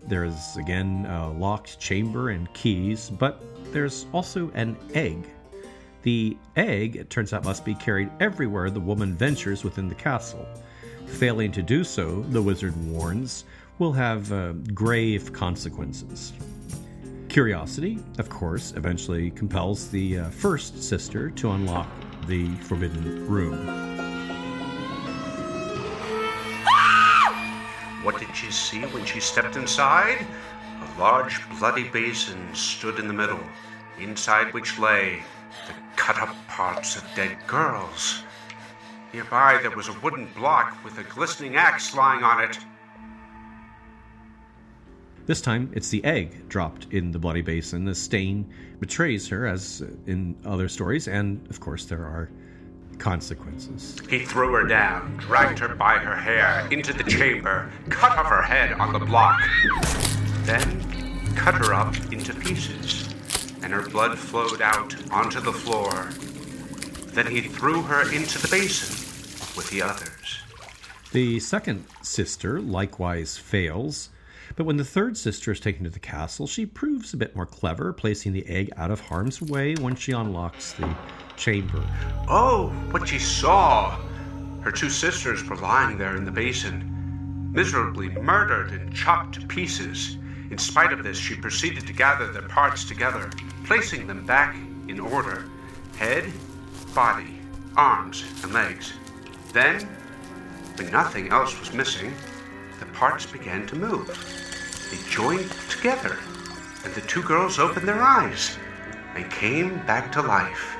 There's 0.09 0.57
again 0.57 1.05
a 1.05 1.31
locked 1.31 1.79
chamber 1.79 2.31
and 2.31 2.53
keys, 2.55 3.11
but 3.11 3.45
there's 3.71 4.07
also 4.15 4.51
an 4.55 4.79
egg. 4.95 5.29
The 6.05 6.39
egg, 6.57 6.97
it 6.97 7.11
turns 7.11 7.35
out, 7.35 7.45
must 7.45 7.67
be 7.67 7.75
carried 7.75 8.11
everywhere 8.19 8.71
the 8.71 8.81
woman 8.81 9.15
ventures 9.15 9.63
within 9.63 9.91
the 9.91 9.95
castle. 9.95 10.49
Failing 11.07 11.53
to 11.53 11.63
do 11.63 11.85
so, 11.85 12.23
the 12.31 12.43
wizard 12.43 12.75
warns, 12.87 13.45
will 13.79 13.93
have 13.93 14.33
uh, 14.33 14.53
grave 14.75 15.33
consequences. 15.33 16.33
Curiosity, 17.29 17.99
of 18.19 18.29
course, 18.29 18.73
eventually 18.77 19.31
compels 19.31 19.89
the 19.89 20.19
uh, 20.19 20.31
first 20.31 20.83
sister 20.83 21.31
to 21.31 21.51
unlock 21.53 21.89
the 22.27 22.49
forbidden 22.57 23.27
room. 23.27 23.67
What 28.03 28.19
did 28.19 28.35
she 28.35 28.51
see 28.51 28.83
when 28.83 29.05
she 29.05 29.21
stepped 29.21 29.57
inside? 29.57 30.27
A 30.81 31.01
large 31.01 31.41
bloody 31.59 31.89
basin 31.89 32.53
stood 32.53 32.99
in 32.99 33.07
the 33.07 33.15
middle, 33.15 33.41
inside 33.99 34.53
which 34.53 34.79
lay 34.79 35.23
the 35.67 35.75
cut 35.97 36.19
up 36.19 36.35
parts 36.49 36.97
of 36.97 37.05
dead 37.15 37.39
girls. 37.47 38.25
Nearby 39.13 39.59
there 39.61 39.71
was 39.71 39.89
a 39.89 39.93
wooden 40.01 40.27
block 40.35 40.83
with 40.83 40.97
a 40.97 41.03
glistening 41.03 41.57
axe 41.57 41.95
lying 41.95 42.25
on 42.25 42.43
it. 42.43 42.59
This 45.27 45.43
time, 45.43 45.71
it's 45.75 45.91
the 45.91 46.03
egg 46.03 46.49
dropped 46.49 46.87
in 46.91 47.13
the 47.13 47.19
bloody 47.19 47.43
basin. 47.43 47.85
The 47.85 47.95
stain 47.95 48.51
betrays 48.81 49.29
her, 49.29 49.47
as 49.47 49.83
in 50.07 50.35
other 50.47 50.67
stories, 50.67 51.09
and 51.09 51.47
of 51.51 51.61
course, 51.61 51.85
there 51.85 52.05
are 52.05 52.31
consequences. 52.99 53.99
He 54.09 54.21
threw 54.25 54.53
her 54.55 54.67
down, 54.67 55.19
dragged 55.19 55.59
her 55.59 55.75
by 55.75 55.99
her 55.99 56.17
hair 56.17 56.67
into 56.71 56.93
the 56.95 57.05
chamber, 57.05 57.71
cut 57.91 58.17
off 58.17 58.27
her 58.27 58.43
head 58.43 58.73
on 58.73 58.95
the 58.95 58.99
block, 58.99 59.41
then 60.45 61.35
cut 61.37 61.55
her 61.55 61.75
up 61.75 61.95
into 62.13 62.35
pieces, 62.35 63.15
and 63.63 63.73
her 63.73 63.89
blood 63.91 64.19
flowed 64.19 64.63
out 64.63 64.95
onto 65.13 65.41
the 65.41 65.53
floor. 65.53 66.09
Then 67.13 67.27
he 67.27 67.43
threw 67.43 67.83
her 67.83 68.11
into 68.13 68.39
the 68.41 68.49
basin 68.49 69.02
with 69.57 69.71
the 69.71 69.83
others. 69.83 70.41
The 71.13 71.41
second 71.41 71.85
sister 72.03 72.61
likewise 72.61 73.37
fails, 73.37 74.11
but 74.57 74.65
when 74.65 74.77
the 74.77 74.85
third 74.85 75.17
sister 75.17 75.53
is 75.53 75.61
taken 75.61 75.85
to 75.85 75.91
the 75.91 75.99
castle, 75.99 76.47
she 76.47 76.67
proves 76.67 77.13
a 77.13 77.17
bit 77.17 77.37
more 77.37 77.47
clever, 77.47 77.93
placing 77.93 78.33
the 78.33 78.47
egg 78.47 78.71
out 78.77 78.91
of 78.91 79.01
harm's 79.01 79.41
way 79.41 79.75
when 79.77 79.95
she 79.95 80.13
unlocks 80.13 80.73
the 80.73 80.95
chamber. 81.37 81.83
Oh, 82.29 82.69
what 82.91 83.09
she 83.09 83.19
saw! 83.19 83.99
Her 84.63 84.71
two 84.71 84.91
sisters 84.91 85.43
were 85.45 85.57
lying 85.57 85.99
there 85.99 86.17
in 86.17 86.25
the 86.25 86.31
basin, 86.31 87.51
miserably 87.53 88.09
murdered 88.09 88.73
and 88.73 88.95
chopped 88.95 89.35
to 89.35 89.47
pieces. 89.47 90.17
In 90.51 90.59
spite 90.59 90.93
of 90.93 91.03
this, 91.03 91.19
she 91.19 91.35
proceeded 91.35 91.87
to 91.87 91.93
gather 91.93 92.31
their 92.31 92.49
parts 92.49 92.85
together, 92.85 93.31
placing 93.65 94.07
them 94.07 94.25
back 94.25 94.55
in 94.89 95.01
order 95.01 95.45
head, 95.97 96.31
body, 96.95 97.39
arms, 97.77 98.25
and 98.43 98.53
legs. 98.53 98.93
Then, 99.53 99.83
when 100.77 100.91
nothing 100.91 101.29
else 101.29 101.59
was 101.61 101.75
missing, 101.75 102.15
the 102.81 102.87
parts 102.87 103.27
began 103.27 103.67
to 103.67 103.77
move. 103.77 104.09
They 104.91 105.11
joined 105.11 105.51
together, 105.69 106.19
and 106.85 106.95
the 106.95 107.03
two 107.03 107.23
girls 107.23 107.59
opened 107.59 107.87
their 107.87 108.03
eyes 108.03 108.57
and 109.15 109.31
came 109.31 109.85
back 109.87 110.11
to 110.13 110.23
life. 110.23 110.77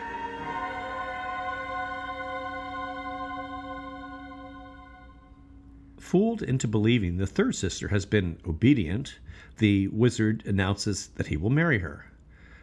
Fooled 5.99 6.43
into 6.43 6.67
believing 6.67 7.17
the 7.17 7.27
third 7.27 7.55
sister 7.55 7.89
has 7.89 8.07
been 8.07 8.39
obedient, 8.47 9.19
the 9.59 9.89
wizard 9.89 10.43
announces 10.47 11.09
that 11.17 11.27
he 11.27 11.37
will 11.37 11.51
marry 11.51 11.79
her. 11.79 12.07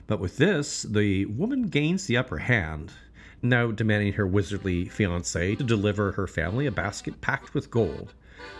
But 0.08 0.20
with 0.20 0.38
this, 0.38 0.84
the 0.84 1.26
woman 1.28 1.68
gains 1.68 2.06
the 2.06 2.18
upper 2.18 2.40
hand, 2.40 2.92
now 3.42 3.72
demanding 3.72 4.14
her 4.14 4.28
wizardly 4.28 4.90
fiance 4.90 5.56
to 5.56 5.64
deliver 5.64 6.12
her 6.12 6.28
family 6.28 6.66
a 6.66 6.72
basket 6.72 7.20
packed 7.22 7.54
with 7.54 7.72
gold. 7.72 8.14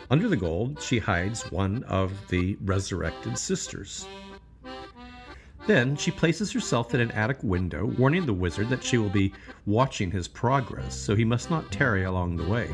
Under 0.10 0.28
the 0.28 0.38
gold, 0.38 0.82
she 0.82 1.00
hides 1.00 1.52
one 1.52 1.84
of 1.84 2.12
the 2.30 2.58
resurrected 2.62 3.38
sisters. 3.38 4.08
Then 5.68 5.96
she 5.96 6.12
places 6.12 6.52
herself 6.52 6.96
in 6.96 7.02
an 7.02 7.12
attic 7.12 7.44
window, 7.44 7.86
warning 7.86 8.26
the 8.26 8.34
wizard 8.34 8.70
that 8.70 8.84
she 8.84 8.98
will 8.98 9.10
be 9.10 9.34
watching 9.66 10.10
his 10.10 10.28
progress, 10.28 10.96
so 10.96 11.16
he 11.16 11.26
must 11.26 11.50
not 11.50 11.72
tarry 11.72 12.06
along 12.06 12.38
the 12.38 12.48
way. 12.48 12.70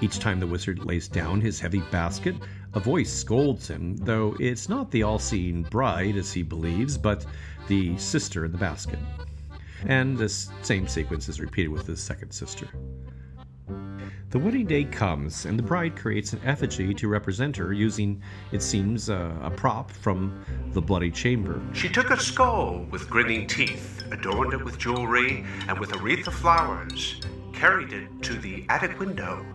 Each 0.00 0.18
time 0.18 0.40
the 0.40 0.46
wizard 0.46 0.84
lays 0.84 1.08
down 1.08 1.40
his 1.40 1.60
heavy 1.60 1.80
basket, 1.90 2.34
a 2.74 2.80
voice 2.80 3.12
scolds 3.12 3.68
him, 3.68 3.96
though 3.96 4.36
it's 4.40 4.68
not 4.68 4.90
the 4.90 5.02
all 5.02 5.18
seeing 5.18 5.62
bride 5.62 6.16
as 6.16 6.32
he 6.32 6.42
believes, 6.42 6.98
but 6.98 7.24
the 7.68 7.96
sister 7.98 8.44
in 8.44 8.52
the 8.52 8.58
basket. 8.58 8.98
And 9.86 10.18
this 10.18 10.50
same 10.62 10.88
sequence 10.88 11.28
is 11.28 11.40
repeated 11.40 11.68
with 11.68 11.86
the 11.86 11.96
second 11.96 12.32
sister. 12.32 12.68
The 14.30 14.38
wedding 14.38 14.66
day 14.66 14.84
comes, 14.84 15.46
and 15.46 15.58
the 15.58 15.62
bride 15.62 15.96
creates 15.96 16.34
an 16.34 16.40
effigy 16.44 16.92
to 16.92 17.08
represent 17.08 17.56
her 17.56 17.72
using, 17.72 18.22
it 18.52 18.60
seems, 18.60 19.08
uh, 19.08 19.34
a 19.40 19.50
prop 19.50 19.90
from 19.90 20.44
the 20.72 20.82
Bloody 20.82 21.10
Chamber. 21.10 21.62
She 21.72 21.88
took 21.88 22.10
a 22.10 22.20
skull 22.20 22.86
with 22.90 23.08
grinning 23.08 23.46
teeth, 23.46 24.04
adorned 24.10 24.52
it 24.52 24.62
with 24.62 24.76
jewelry, 24.76 25.46
and 25.66 25.78
with 25.78 25.94
a 25.94 25.98
wreath 25.98 26.26
of 26.26 26.34
flowers, 26.34 27.22
carried 27.54 27.94
it 27.94 28.22
to 28.22 28.34
the 28.34 28.66
attic 28.68 28.98
window, 29.00 29.46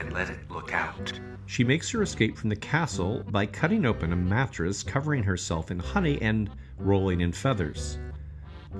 and 0.00 0.10
let 0.14 0.30
it 0.30 0.50
look 0.50 0.72
out. 0.72 1.12
She 1.44 1.62
makes 1.62 1.90
her 1.90 2.02
escape 2.02 2.38
from 2.38 2.48
the 2.48 2.56
castle 2.56 3.22
by 3.30 3.44
cutting 3.44 3.84
open 3.84 4.14
a 4.14 4.16
mattress, 4.16 4.82
covering 4.82 5.24
herself 5.24 5.70
in 5.70 5.78
honey, 5.78 6.20
and 6.22 6.50
rolling 6.78 7.20
in 7.20 7.32
feathers. 7.32 7.98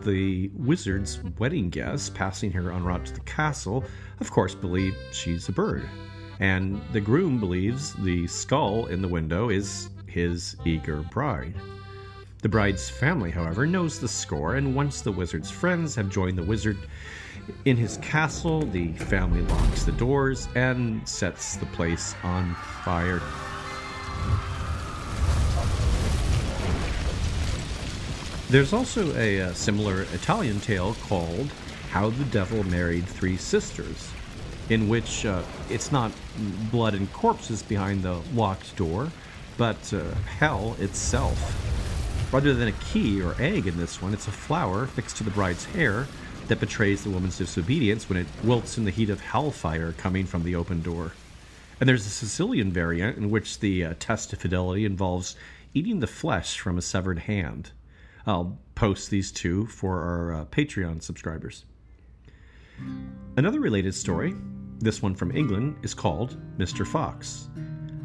The 0.03 0.51
wizard's 0.55 1.23
wedding 1.39 1.71
guests, 1.71 2.11
passing 2.11 2.53
her 2.53 2.73
en 2.73 2.85
route 2.85 3.07
to 3.07 3.15
the 3.15 3.21
castle, 3.21 3.85
of 4.21 4.31
course 4.31 4.55
believe 4.55 4.97
she's 5.13 5.49
a 5.49 5.53
bird. 5.53 5.89
And 6.39 6.81
the 6.93 7.01
groom 7.01 7.41
believes 7.41 7.95
the 7.95 8.27
skull 8.27 8.87
in 8.87 9.03
the 9.03 9.09
window 9.09 9.49
is 9.49 9.91
his 10.07 10.57
eager 10.65 11.03
bride. 11.03 11.55
The 12.43 12.49
bride's 12.49 12.89
family, 12.89 13.31
however, 13.31 13.67
knows 13.67 13.99
the 13.99 14.09
score, 14.09 14.55
and 14.55 14.75
once 14.75 15.01
the 15.01 15.11
wizard's 15.11 15.51
friends 15.51 15.95
have 15.95 16.11
joined 16.11 16.39
the 16.39 16.43
wizard 16.43 16.79
in 17.65 17.77
his 17.77 17.97
castle, 17.99 18.63
the 18.63 18.93
family 18.93 19.43
locks 19.43 19.85
the 19.85 19.93
doors 19.93 20.49
and 20.55 21.07
sets 21.09 21.57
the 21.57 21.67
place 21.67 22.15
on 22.23 22.55
fire. 22.85 23.21
There's 28.49 28.73
also 28.73 29.13
a, 29.17 29.39
a, 29.39 29.55
similar 29.57 30.03
Italian 30.15 30.61
tale 30.61 30.95
called 31.09 31.51
How 31.91 32.11
the 32.11 32.25
Devil 32.27 32.63
Married 32.63 33.05
Three 33.05 33.37
Sisters, 33.37 34.13
in 34.71 34.89
which 34.89 35.27
uh, 35.27 35.43
it's 35.69 35.91
not 35.91 36.13
blood 36.71 36.95
and 36.95 37.13
corpses 37.13 37.65
behind 37.65 38.05
the 38.05 38.21
locked 38.35 38.77
door, 38.77 39.11
but 39.59 39.93
uh, 39.93 40.15
hell 40.39 40.77
itself. 40.79 41.37
Rather 42.33 42.55
than 42.55 42.69
a 42.69 42.73
key 42.73 43.21
or 43.21 43.35
egg 43.41 43.67
in 43.67 43.77
this 43.79 44.01
one, 44.01 44.15
it's 44.15 44.29
a 44.29 44.33
flower 44.33 44.87
fixed 44.87 45.17
to 45.17 45.25
the 45.25 45.33
bride's 45.33 45.65
hair 45.65 46.07
that 46.47 46.61
betrays 46.61 47.03
the 47.03 47.11
woman's 47.11 47.39
disobedience 47.39 48.09
when 48.09 48.19
it 48.19 48.29
wilts 48.45 48.79
in 48.79 48.85
the 48.85 48.93
heat 48.93 49.11
of 49.11 49.21
hellfire 49.21 49.91
coming 49.99 50.25
from 50.25 50.45
the 50.45 50.55
open 50.55 50.83
door. 50.83 51.11
And 51.81 51.89
there's 51.89 52.07
a 52.07 52.11
Sicilian 52.11 52.71
variant 52.71 53.19
in 53.19 53.29
which 53.29 53.59
the 53.59 53.85
uh, 53.87 53.95
test 53.99 54.33
of 54.33 54.39
fidelity 54.39 54.85
involves 54.85 55.35
eating 55.75 55.99
the 55.99 56.07
flesh 56.07 56.61
from 56.61 56.79
a 56.79 56.83
severed 56.83 57.19
hand. 57.19 57.73
I'll 58.27 58.59
post 58.75 59.09
these 59.09 59.31
two 59.31 59.67
for 59.67 60.01
our 60.01 60.35
uh, 60.35 60.45
Patreon 60.47 61.03
subscribers. 61.03 61.65
Another 63.37 63.61
related 63.61 63.95
story, 63.95 64.35
this 64.79 65.01
one 65.01 65.15
from 65.15 65.35
England, 65.35 65.77
is 65.83 65.95
called 65.95 66.37
Mr. 66.59 66.87
Fox. 66.87 67.49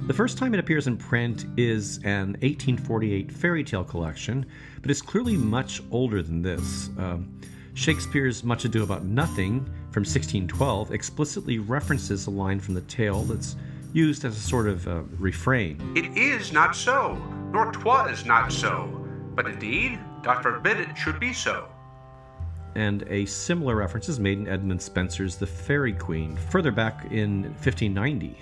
The 0.08 0.14
first 0.14 0.38
time 0.38 0.54
it 0.54 0.60
appears 0.60 0.88
in 0.88 0.98
print 0.98 1.46
is 1.58 1.98
an 2.00 2.34
1848 2.42 3.32
fairy 3.32 3.64
tale 3.64 3.84
collection, 3.84 4.46
but 4.82 4.92
it's 4.92 5.02
clearly 5.02 5.38
much 5.38 5.82
older 5.92 6.22
than 6.22 6.42
this. 6.42 6.90
Um, 6.98 7.40
Shakespeare's 7.74 8.44
Much 8.44 8.66
Ado 8.66 8.84
About 8.84 9.06
Nothing 9.06 9.64
from 9.92 10.02
1612 10.02 10.92
explicitly 10.92 11.60
references 11.60 12.28
a 12.28 12.30
line 12.30 12.60
from 12.60 12.74
the 12.74 12.82
tale 12.82 13.24
that's 13.24 13.56
used 13.94 14.26
as 14.26 14.38
a 14.38 14.40
sort 14.40 14.68
of 14.68 14.88
uh, 14.88 15.04
refrain. 15.20 15.80
It 15.96 16.18
is 16.18 16.52
not 16.52 16.76
so, 16.76 17.16
nor 17.52 17.72
twas 17.72 18.26
not 18.26 18.52
so, 18.52 18.88
but 19.36 19.46
indeed 19.46 20.00
God 20.24 20.42
forbid 20.42 20.80
it 20.80 20.98
should 20.98 21.20
be 21.20 21.34
so. 21.34 21.68
And 22.76 23.04
a 23.10 23.26
similar 23.26 23.76
reference 23.76 24.08
is 24.08 24.20
made 24.20 24.38
in 24.38 24.48
Edmund 24.48 24.82
Spenser's 24.82 25.36
The 25.36 25.48
Faerie 25.48 25.94
Queene, 25.94 26.38
further 26.38 26.72
back 26.72 27.06
in 27.12 27.44
1590. 27.44 28.38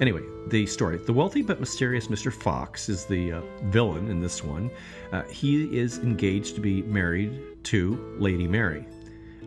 Anyway, 0.00 0.22
the 0.48 0.66
story. 0.66 0.96
The 0.96 1.12
wealthy 1.12 1.42
but 1.42 1.60
mysterious 1.60 2.08
Mr. 2.08 2.32
Fox 2.32 2.88
is 2.88 3.04
the 3.04 3.32
uh, 3.32 3.42
villain 3.64 4.08
in 4.08 4.20
this 4.20 4.42
one. 4.42 4.70
Uh, 5.12 5.22
he 5.24 5.64
is 5.76 5.98
engaged 5.98 6.54
to 6.54 6.60
be 6.60 6.82
married 6.82 7.62
to 7.64 8.16
Lady 8.18 8.48
Mary. 8.48 8.86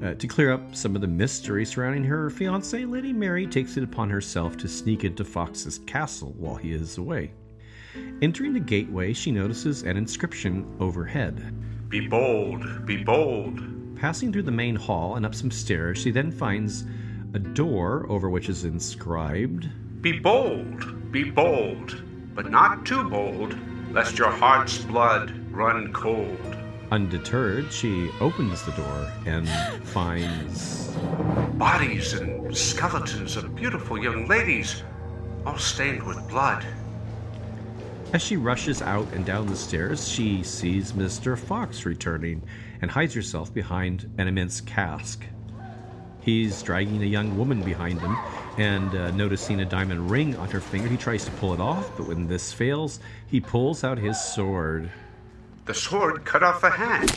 Uh, 0.03 0.13
to 0.15 0.27
clear 0.27 0.51
up 0.51 0.75
some 0.75 0.95
of 0.95 1.01
the 1.01 1.07
mystery 1.07 1.65
surrounding 1.65 2.03
her 2.03 2.29
fiance, 2.29 2.85
Lady 2.85 3.13
Mary 3.13 3.47
takes 3.47 3.77
it 3.77 3.83
upon 3.83 4.09
herself 4.09 4.57
to 4.57 4.67
sneak 4.67 5.03
into 5.03 5.23
Fox's 5.23 5.79
castle 5.79 6.33
while 6.37 6.55
he 6.55 6.71
is 6.73 6.97
away. 6.97 7.31
Entering 8.21 8.53
the 8.53 8.59
gateway, 8.59 9.13
she 9.13 9.31
notices 9.31 9.83
an 9.83 9.97
inscription 9.97 10.65
overhead 10.79 11.53
Be 11.89 12.07
bold, 12.07 12.85
be 12.85 13.03
bold. 13.03 13.59
Passing 13.95 14.31
through 14.33 14.43
the 14.43 14.51
main 14.51 14.75
hall 14.75 15.15
and 15.15 15.25
up 15.25 15.35
some 15.35 15.51
stairs, 15.51 15.97
she 15.97 16.11
then 16.11 16.31
finds 16.31 16.85
a 17.33 17.39
door 17.39 18.05
over 18.09 18.29
which 18.29 18.49
is 18.49 18.63
inscribed 18.63 19.69
Be 20.01 20.19
bold, 20.19 21.11
be 21.11 21.23
bold, 21.23 22.03
but 22.33 22.49
not 22.49 22.85
too 22.85 23.09
bold, 23.09 23.55
lest 23.91 24.17
your 24.17 24.31
heart's 24.31 24.79
blood 24.79 25.31
run 25.51 25.93
cold. 25.93 26.57
Undeterred, 26.91 27.71
she 27.71 28.09
opens 28.19 28.63
the 28.63 28.71
door 28.71 29.11
and 29.25 29.47
finds 29.83 30.95
bodies 31.53 32.13
and 32.13 32.55
skeletons 32.55 33.35
of 33.37 33.55
beautiful 33.55 34.01
young 34.01 34.27
ladies, 34.27 34.83
all 35.45 35.57
stained 35.57 36.03
with 36.03 36.27
blood. 36.27 36.65
As 38.13 38.21
she 38.21 38.37
rushes 38.37 38.83
out 38.83 39.11
and 39.13 39.25
down 39.25 39.47
the 39.47 39.55
stairs, 39.55 40.07
she 40.07 40.43
sees 40.43 40.91
Mr. 40.93 41.35
Fox 41.35 41.83
returning 41.83 42.43
and 42.79 42.91
hides 42.91 43.15
herself 43.15 43.51
behind 43.51 44.07
an 44.19 44.27
immense 44.27 44.61
cask. 44.61 45.25
He's 46.21 46.61
dragging 46.61 47.01
a 47.01 47.07
young 47.07 47.35
woman 47.35 47.63
behind 47.63 47.99
him, 47.99 48.15
and 48.59 48.93
uh, 48.93 49.09
noticing 49.11 49.61
a 49.61 49.65
diamond 49.65 50.11
ring 50.11 50.35
on 50.35 50.47
her 50.51 50.59
finger, 50.59 50.87
he 50.87 50.95
tries 50.95 51.25
to 51.25 51.31
pull 51.31 51.55
it 51.55 51.59
off, 51.59 51.89
but 51.97 52.07
when 52.07 52.27
this 52.27 52.53
fails, 52.53 52.99
he 53.25 53.41
pulls 53.41 53.83
out 53.83 53.97
his 53.97 54.21
sword. 54.21 54.91
The 55.65 55.73
sword 55.73 56.23
cut 56.23 56.43
off 56.43 56.63
a 56.63 56.69
hand, 56.69 57.09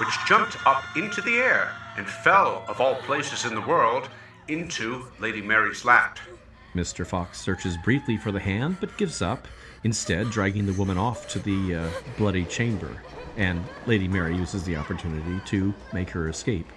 which 0.00 0.18
jumped 0.26 0.56
up 0.66 0.82
into 0.96 1.22
the 1.22 1.36
air 1.36 1.70
and 1.96 2.08
fell, 2.08 2.64
of 2.66 2.80
all 2.80 2.96
places 2.96 3.44
in 3.44 3.54
the 3.54 3.60
world, 3.60 4.08
into 4.48 5.06
Lady 5.20 5.40
Mary's 5.40 5.84
lap. 5.84 6.18
Mr. 6.74 7.06
Fox 7.06 7.40
searches 7.40 7.76
briefly 7.76 8.16
for 8.16 8.32
the 8.32 8.40
hand, 8.40 8.78
but 8.80 8.98
gives 8.98 9.22
up 9.22 9.46
instead 9.84 10.30
dragging 10.30 10.66
the 10.66 10.72
woman 10.74 10.98
off 10.98 11.28
to 11.28 11.38
the 11.38 11.74
uh, 11.74 11.90
bloody 12.16 12.44
chamber, 12.44 13.02
and 13.36 13.64
Lady 13.86 14.08
Mary 14.08 14.36
uses 14.36 14.64
the 14.64 14.76
opportunity 14.76 15.40
to 15.46 15.74
make 15.92 16.10
her 16.10 16.28
escape. 16.28 16.70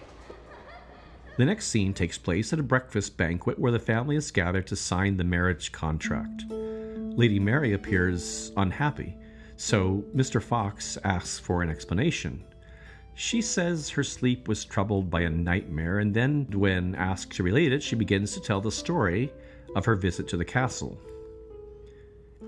The 1.35 1.45
next 1.45 1.67
scene 1.67 1.93
takes 1.93 2.17
place 2.17 2.53
at 2.53 2.59
a 2.59 2.63
breakfast 2.63 3.17
banquet 3.17 3.57
where 3.57 3.71
the 3.71 3.79
family 3.79 4.15
is 4.15 4.29
gathered 4.29 4.67
to 4.67 4.75
sign 4.75 5.17
the 5.17 5.23
marriage 5.23 5.71
contract. 5.71 6.45
Lady 6.49 7.39
Mary 7.39 7.73
appears 7.73 8.51
unhappy, 8.55 9.17
so 9.57 10.03
Mr. 10.15 10.41
Fox 10.41 10.97
asks 11.03 11.39
for 11.39 11.63
an 11.63 11.69
explanation. 11.69 12.43
She 13.15 13.41
says 13.41 13.89
her 13.89 14.03
sleep 14.03 14.47
was 14.47 14.65
troubled 14.65 15.09
by 15.09 15.21
a 15.21 15.29
nightmare, 15.29 15.99
and 15.99 16.13
then, 16.13 16.47
when 16.51 16.95
asked 16.95 17.33
to 17.33 17.43
relate 17.43 17.71
it, 17.73 17.83
she 17.83 17.95
begins 17.95 18.33
to 18.33 18.39
tell 18.39 18.61
the 18.61 18.71
story 18.71 19.31
of 19.75 19.85
her 19.85 19.95
visit 19.95 20.27
to 20.29 20.37
the 20.37 20.45
castle. 20.45 20.99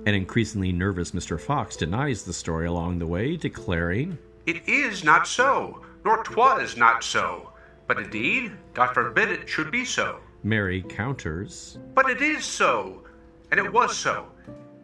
An 0.06 0.14
increasingly 0.14 0.72
nervous 0.72 1.12
Mr. 1.12 1.40
Fox 1.40 1.76
denies 1.76 2.24
the 2.24 2.34
story 2.34 2.68
along 2.68 3.00
the 3.00 3.08
way, 3.08 3.36
declaring, 3.36 4.20
It 4.46 4.68
is 4.70 5.04
not 5.04 5.28
so, 5.28 5.82
nor 6.04 6.24
'twas 6.24 6.78
not 6.78 7.04
so, 7.04 7.52
but 7.88 7.98
indeed, 7.98 8.52
God 8.76 8.94
forbid 8.94 9.32
it 9.32 9.50
should 9.50 9.72
be 9.72 9.84
so. 9.84 10.20
Mary 10.44 10.84
counters, 10.88 11.80
But 11.96 12.08
it 12.08 12.22
is 12.22 12.46
so, 12.46 13.04
and 13.50 13.60
it 13.60 13.74
was 13.74 13.98
so. 13.98 14.28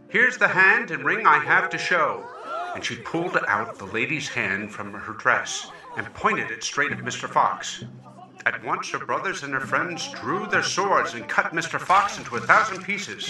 Here's 0.10 0.40
the 0.40 0.48
hand 0.48 0.90
and 0.90 1.06
ring 1.06 1.28
I 1.28 1.38
have 1.38 1.70
to 1.70 1.78
show. 1.78 2.26
And 2.74 2.84
she 2.84 2.96
pulled 2.96 3.38
out 3.48 3.78
the 3.78 3.86
lady's 3.86 4.28
hand 4.28 4.74
from 4.74 4.92
her 4.92 5.14
dress 5.14 5.70
and 5.98 6.12
pointed 6.16 6.50
it 6.50 6.64
straight 6.64 6.92
at 6.92 6.98
Mr. 6.98 7.30
Fox. 7.30 7.84
At 8.48 8.64
once 8.66 8.90
her 8.90 9.06
brothers 9.06 9.44
and 9.44 9.54
her 9.54 9.60
friends 9.60 10.12
drew 10.14 10.48
their 10.48 10.64
swords 10.64 11.14
and 11.14 11.30
cut 11.30 11.54
Mr. 11.54 11.80
Fox 11.80 12.18
into 12.18 12.38
a 12.38 12.40
thousand 12.40 12.84
pieces. 12.84 13.30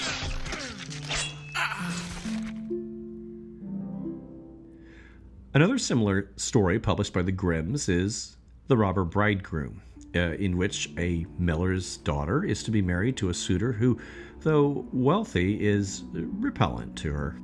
Another 5.53 5.77
similar 5.77 6.29
story 6.37 6.79
published 6.79 7.11
by 7.11 7.23
the 7.23 7.31
Grimms 7.33 7.89
is 7.89 8.37
The 8.67 8.77
Robber 8.77 9.03
Bridegroom, 9.03 9.81
uh, 10.15 10.19
in 10.35 10.55
which 10.55 10.89
a 10.97 11.25
miller's 11.37 11.97
daughter 11.97 12.45
is 12.45 12.63
to 12.63 12.71
be 12.71 12.81
married 12.81 13.17
to 13.17 13.27
a 13.27 13.33
suitor 13.33 13.73
who, 13.73 13.99
though 14.39 14.87
wealthy, 14.93 15.67
is 15.67 16.03
repellent 16.13 16.95
to 16.99 17.11
her. 17.11 17.37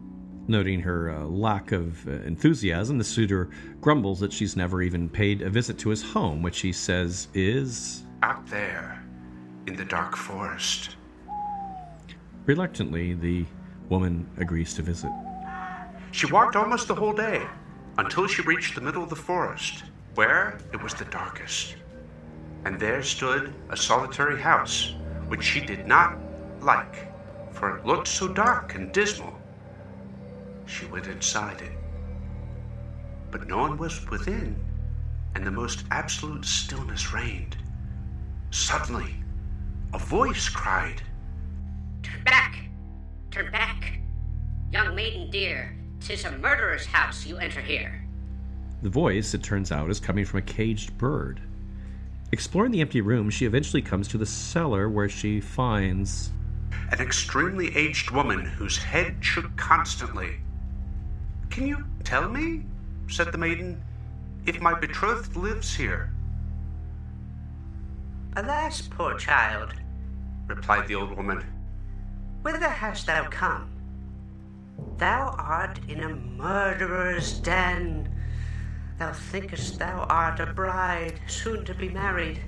Noting 0.48 0.80
her 0.80 1.12
uh, 1.12 1.26
lack 1.26 1.74
of 1.74 2.08
uh, 2.08 2.12
enthusiasm, 2.22 2.98
the 2.98 3.04
suitor 3.04 3.50
grumbles 3.82 4.22
that 4.22 4.32
she's 4.32 4.56
never 4.56 4.82
even 4.82 5.10
paid 5.10 5.42
a 5.42 5.50
visit 5.50 5.78
to 5.80 5.90
his 5.90 6.02
home, 6.02 6.42
which 6.42 6.62
he 6.62 6.72
says 6.72 7.28
is 7.34 8.04
out 8.24 8.48
there 8.48 9.04
in 9.66 9.76
the 9.76 9.84
dark 9.84 10.16
forest. 10.16 10.96
Reluctantly, 12.46 13.16
the 13.16 13.46
woman 13.90 14.30
agrees 14.38 14.74
to 14.76 14.82
visit. 14.82 15.12
She 16.12 16.26
walked 16.28 16.56
almost 16.56 16.88
the 16.88 16.96
whole 16.96 17.12
day 17.12 17.46
until 17.98 18.28
she 18.28 18.42
reached 18.44 18.76
the 18.76 18.82
middle 18.82 19.04
of 19.04 19.10
the 19.10 19.16
forest. 19.16 19.84
where 20.16 20.58
it 20.74 20.82
was 20.82 20.96
the 20.96 21.06
darkest. 21.06 21.76
And 22.66 22.80
there 22.80 23.04
stood 23.04 23.54
a 23.70 23.78
solitary 23.78 24.42
house, 24.42 24.96
which 25.28 25.44
she 25.44 25.62
did 25.62 25.86
not 25.86 26.18
like, 26.60 27.14
for 27.54 27.78
it 27.78 27.86
looked 27.86 28.08
so 28.08 28.28
dark 28.28 28.74
and 28.74 28.92
dismal. 28.92 29.40
She 30.66 30.88
went 30.88 31.06
inside 31.06 31.62
it. 31.62 31.72
But 33.30 33.48
no 33.48 33.60
one 33.60 33.78
was 33.78 34.10
within, 34.10 34.56
and 35.36 35.46
the 35.46 35.52
most 35.52 35.86
absolute 35.92 36.46
stillness 36.46 37.14
reigned. 37.14 37.58
Suddenly, 38.50 39.24
a 39.94 40.00
voice 40.00 40.50
cried, 40.50 41.04
Turn 42.02 42.24
back! 42.24 42.58
Turn 43.30 43.52
back! 43.52 44.00
Young 44.72 44.96
maiden 44.96 45.30
dear, 45.30 45.77
'tis 46.02 46.26
a 46.26 46.38
murderer's 46.38 46.86
house 46.86 47.26
you 47.26 47.38
enter 47.38 47.62
here. 47.62 48.04
The 48.82 48.90
voice, 48.90 49.34
it 49.34 49.44
turns 49.44 49.72
out, 49.72 49.90
is 49.90 50.00
coming 50.00 50.26
from 50.26 50.40
a 50.40 50.44
caged 50.44 50.98
bird. 50.98 51.42
Exploring 52.32 52.72
the 52.72 52.82
empty 52.82 53.02
room, 53.02 53.30
she 53.30 53.46
eventually 53.46 53.82
comes 53.82 54.08
to 54.10 54.18
the 54.18 54.26
cellar 54.26 54.90
where 54.90 55.10
she 55.10 55.40
finds 55.40 56.32
an 56.92 57.00
extremely 57.00 57.76
aged 57.76 58.12
woman 58.12 58.46
whose 58.46 58.78
head 58.78 59.18
shook 59.22 59.56
constantly. 59.56 60.38
Can 61.50 61.68
you 61.68 61.84
tell 62.04 62.30
me, 62.30 62.66
said 63.10 63.32
the 63.32 63.38
maiden, 63.38 63.82
if 64.46 64.62
my 64.62 64.78
betrothed 64.78 65.36
lives 65.36 65.76
here? 65.76 66.14
Alas, 68.36 68.82
poor 68.82 69.18
child, 69.18 69.74
replied 70.48 70.88
the 70.88 70.96
old 70.96 71.16
woman. 71.16 71.44
Whither 72.44 72.70
hast 72.70 73.08
thou 73.08 73.28
come? 73.30 73.77
Thou 74.98 75.36
art 75.38 75.80
in 75.88 76.04
a 76.04 76.10
murderer's 76.10 77.40
den. 77.40 78.10
Thou 78.98 79.14
thinkest 79.14 79.78
thou 79.78 80.06
art 80.10 80.40
a 80.40 80.48
bride, 80.48 81.20
soon 81.28 81.66
to 81.66 81.76
be 81.76 81.90
married, 81.90 82.42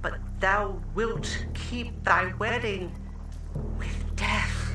but 0.00 0.14
thou 0.38 0.80
wilt 0.94 1.46
keep 1.52 2.04
thy 2.04 2.32
wedding 2.38 2.92
with 3.76 4.16
death. 4.16 4.70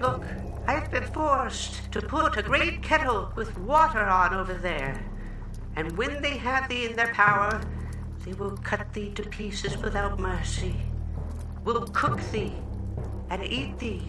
Look, 0.00 0.24
I 0.66 0.72
have 0.72 0.90
been 0.90 1.04
forced 1.04 1.92
to 1.92 2.02
put 2.02 2.36
a 2.36 2.42
great 2.42 2.82
kettle 2.82 3.32
with 3.36 3.56
water 3.58 4.04
on 4.04 4.34
over 4.34 4.54
there, 4.54 5.04
and 5.76 5.96
when 5.96 6.20
they 6.20 6.36
have 6.38 6.68
thee 6.68 6.86
in 6.86 6.96
their 6.96 7.14
power, 7.14 7.60
they 8.24 8.32
will 8.32 8.56
cut 8.56 8.92
thee 8.92 9.10
to 9.14 9.22
pieces 9.22 9.78
without 9.78 10.18
mercy, 10.18 10.74
will 11.64 11.86
cook 11.86 12.20
thee 12.32 12.54
and 13.30 13.44
eat 13.44 13.78
thee, 13.78 14.02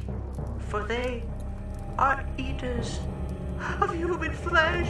for 0.69 0.83
they 0.83 1.23
are 1.97 2.25
eaters 2.37 2.99
of 3.81 3.93
human 3.93 4.31
flesh. 4.31 4.87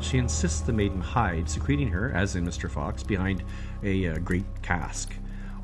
She 0.00 0.18
insists 0.18 0.60
the 0.60 0.72
maiden 0.72 1.00
hide, 1.00 1.48
secreting 1.48 1.88
her, 1.88 2.12
as 2.12 2.36
in 2.36 2.44
Mr. 2.44 2.70
Fox, 2.70 3.02
behind 3.02 3.44
a 3.82 4.08
uh, 4.08 4.18
great 4.18 4.44
cask. 4.62 5.14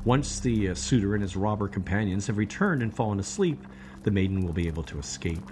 Once 0.05 0.39
the 0.39 0.69
uh, 0.69 0.75
suitor 0.75 1.13
and 1.13 1.21
his 1.21 1.35
robber 1.35 1.67
companions 1.67 2.27
have 2.27 2.37
returned 2.37 2.81
and 2.81 2.93
fallen 2.93 3.19
asleep, 3.19 3.59
the 4.03 4.11
maiden 4.11 4.45
will 4.45 4.53
be 4.53 4.67
able 4.67 4.83
to 4.83 4.97
escape. 4.97 5.51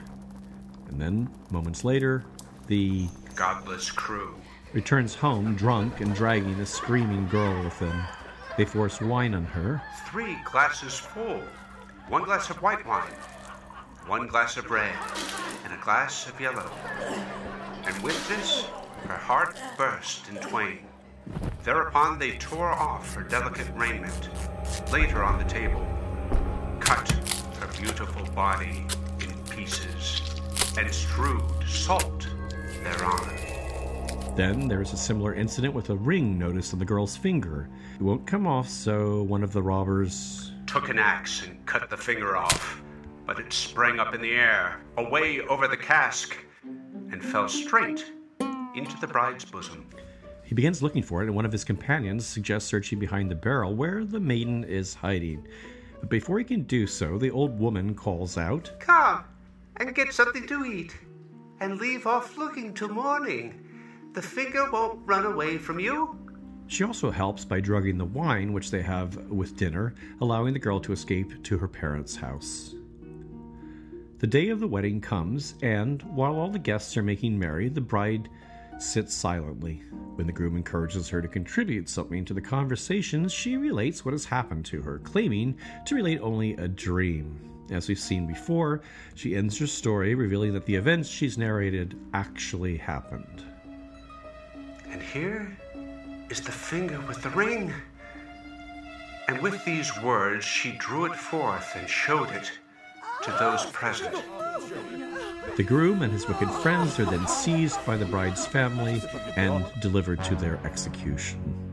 And 0.87 1.01
then, 1.01 1.29
moments 1.51 1.83
later, 1.83 2.23
the 2.67 3.07
godless 3.35 3.91
crew 3.91 4.35
returns 4.73 5.15
home 5.15 5.55
drunk 5.55 6.01
and 6.01 6.15
dragging 6.15 6.59
a 6.59 6.65
screaming 6.65 7.27
girl 7.27 7.61
with 7.63 7.77
them. 7.79 8.03
They 8.57 8.65
force 8.65 9.01
wine 9.01 9.33
on 9.33 9.45
her. 9.45 9.81
Three 10.09 10.37
glasses 10.45 10.97
full. 10.97 11.41
One 12.09 12.23
glass 12.23 12.49
of 12.49 12.61
white 12.61 12.85
wine, 12.87 13.11
one 14.07 14.25
glass 14.25 14.55
of 14.55 14.71
red, 14.71 14.95
and 15.65 15.73
a 15.73 15.83
glass 15.83 16.27
of 16.27 16.39
yellow. 16.39 16.71
And 17.85 18.01
with 18.01 18.27
this, 18.29 18.65
her 19.05 19.17
heart 19.17 19.59
burst 19.77 20.29
in 20.29 20.37
twain. 20.37 20.79
Thereupon 21.63 22.17
they 22.17 22.37
tore 22.37 22.69
off 22.71 23.13
her 23.15 23.23
delicate 23.23 23.67
raiment, 23.75 24.29
laid 24.93 25.09
her 25.09 25.25
on 25.25 25.37
the 25.37 25.43
table, 25.43 25.85
cut 26.79 27.11
her 27.59 27.67
beautiful 27.77 28.25
body 28.33 28.85
in 29.19 29.33
pieces, 29.49 30.21
and 30.77 30.89
strewed 30.93 31.67
salt 31.67 32.29
thereon. 32.83 33.29
Then 34.37 34.69
there 34.69 34.81
is 34.81 34.93
a 34.93 34.97
similar 34.97 35.33
incident 35.33 35.73
with 35.73 35.89
a 35.89 35.95
ring 35.95 36.39
noticed 36.39 36.71
on 36.71 36.79
the 36.79 36.85
girl's 36.85 37.17
finger. 37.17 37.67
It 37.95 38.03
won't 38.03 38.25
come 38.25 38.47
off, 38.47 38.69
so 38.69 39.23
one 39.23 39.43
of 39.43 39.51
the 39.51 39.61
robbers 39.61 40.53
took 40.65 40.87
an 40.87 40.99
axe 40.99 41.45
and 41.45 41.65
cut 41.65 41.89
the 41.89 41.97
finger 41.97 42.37
off, 42.37 42.81
but 43.27 43.39
it 43.39 43.51
sprang 43.51 43.99
up 43.99 44.15
in 44.15 44.21
the 44.21 44.31
air, 44.31 44.79
away 44.95 45.41
over 45.41 45.67
the 45.67 45.77
cask, 45.77 46.37
and 47.11 47.23
fell 47.23 47.49
straight 47.49 48.11
into 48.73 48.97
the 49.01 49.07
bride's 49.07 49.43
bosom. 49.43 49.85
He 50.43 50.55
begins 50.55 50.81
looking 50.81 51.03
for 51.03 51.21
it, 51.21 51.25
and 51.25 51.35
one 51.35 51.45
of 51.45 51.51
his 51.51 51.65
companions 51.65 52.25
suggests 52.25 52.69
searching 52.69 52.99
behind 52.99 53.29
the 53.29 53.35
barrel 53.35 53.75
where 53.75 54.05
the 54.05 54.19
maiden 54.19 54.63
is 54.63 54.93
hiding. 54.93 55.45
But 55.99 56.09
before 56.09 56.39
he 56.39 56.45
can 56.45 56.63
do 56.63 56.87
so, 56.87 57.17
the 57.17 57.29
old 57.29 57.59
woman 57.59 57.93
calls 57.93 58.37
out, 58.37 58.71
Come 58.79 59.25
and 59.75 59.93
get 59.93 60.13
something 60.13 60.47
to 60.47 60.65
eat, 60.65 60.95
and 61.59 61.79
leave 61.79 62.07
off 62.07 62.37
looking 62.37 62.73
till 62.73 62.87
morning. 62.87 63.61
The 64.13 64.21
finger 64.21 64.71
won't 64.71 65.01
run 65.05 65.25
away 65.25 65.57
from 65.57 65.79
you. 65.79 66.17
She 66.67 66.85
also 66.85 67.11
helps 67.11 67.43
by 67.43 67.59
drugging 67.59 67.97
the 67.97 68.05
wine 68.05 68.53
which 68.53 68.71
they 68.71 68.81
have 68.81 69.17
with 69.29 69.57
dinner, 69.57 69.95
allowing 70.21 70.53
the 70.53 70.59
girl 70.59 70.79
to 70.79 70.93
escape 70.93 71.43
to 71.43 71.57
her 71.57 71.67
parents' 71.67 72.15
house. 72.15 72.76
The 74.19 74.25
day 74.25 74.49
of 74.49 74.59
the 74.59 74.67
wedding 74.67 74.99
comes, 74.99 75.53
and 75.61 76.01
while 76.01 76.37
all 76.37 76.49
the 76.49 76.57
guests 76.57 76.97
are 76.97 77.03
making 77.03 77.37
merry, 77.37 77.69
the 77.69 77.81
bride 77.81 78.29
sits 78.79 79.13
silently. 79.13 79.83
When 80.15 80.25
the 80.25 80.33
groom 80.33 80.55
encourages 80.55 81.07
her 81.09 81.21
to 81.21 81.27
contribute 81.27 81.87
something 81.87 82.25
to 82.25 82.33
the 82.33 82.41
conversations, 82.41 83.31
she 83.31 83.57
relates 83.57 84.03
what 84.03 84.13
has 84.13 84.25
happened 84.25 84.65
to 84.65 84.81
her, 84.81 84.97
claiming 84.99 85.55
to 85.85 85.93
relate 85.93 86.19
only 86.19 86.53
a 86.53 86.67
dream. 86.67 87.39
As 87.69 87.87
we've 87.87 87.99
seen 87.99 88.25
before, 88.25 88.81
she 89.13 89.35
ends 89.35 89.55
her 89.59 89.67
story 89.67 90.15
revealing 90.15 90.51
that 90.53 90.65
the 90.65 90.75
events 90.75 91.09
she's 91.09 91.37
narrated 91.37 91.95
actually 92.15 92.75
happened. 92.75 93.43
And 94.89 94.99
here 94.99 95.55
is 96.31 96.41
the 96.41 96.51
finger 96.51 96.99
with 97.01 97.21
the 97.21 97.29
ring. 97.29 97.71
And 99.27 99.39
with 99.43 99.63
these 99.63 99.95
words, 100.01 100.43
she 100.43 100.71
drew 100.71 101.05
it 101.05 101.15
forth 101.15 101.75
and 101.75 101.87
showed 101.87 102.31
it 102.31 102.51
to 103.23 103.31
those 103.39 103.65
present. 103.67 104.15
The 105.55 105.63
groom 105.63 106.01
and 106.01 106.11
his 106.11 106.27
wicked 106.27 106.49
friends 106.61 106.99
are 106.99 107.05
then 107.05 107.27
seized 107.27 107.83
by 107.85 107.97
the 107.97 108.05
bride's 108.05 108.45
family 108.45 109.01
and 109.35 109.65
delivered 109.81 110.23
to 110.25 110.35
their 110.35 110.59
execution. 110.63 111.67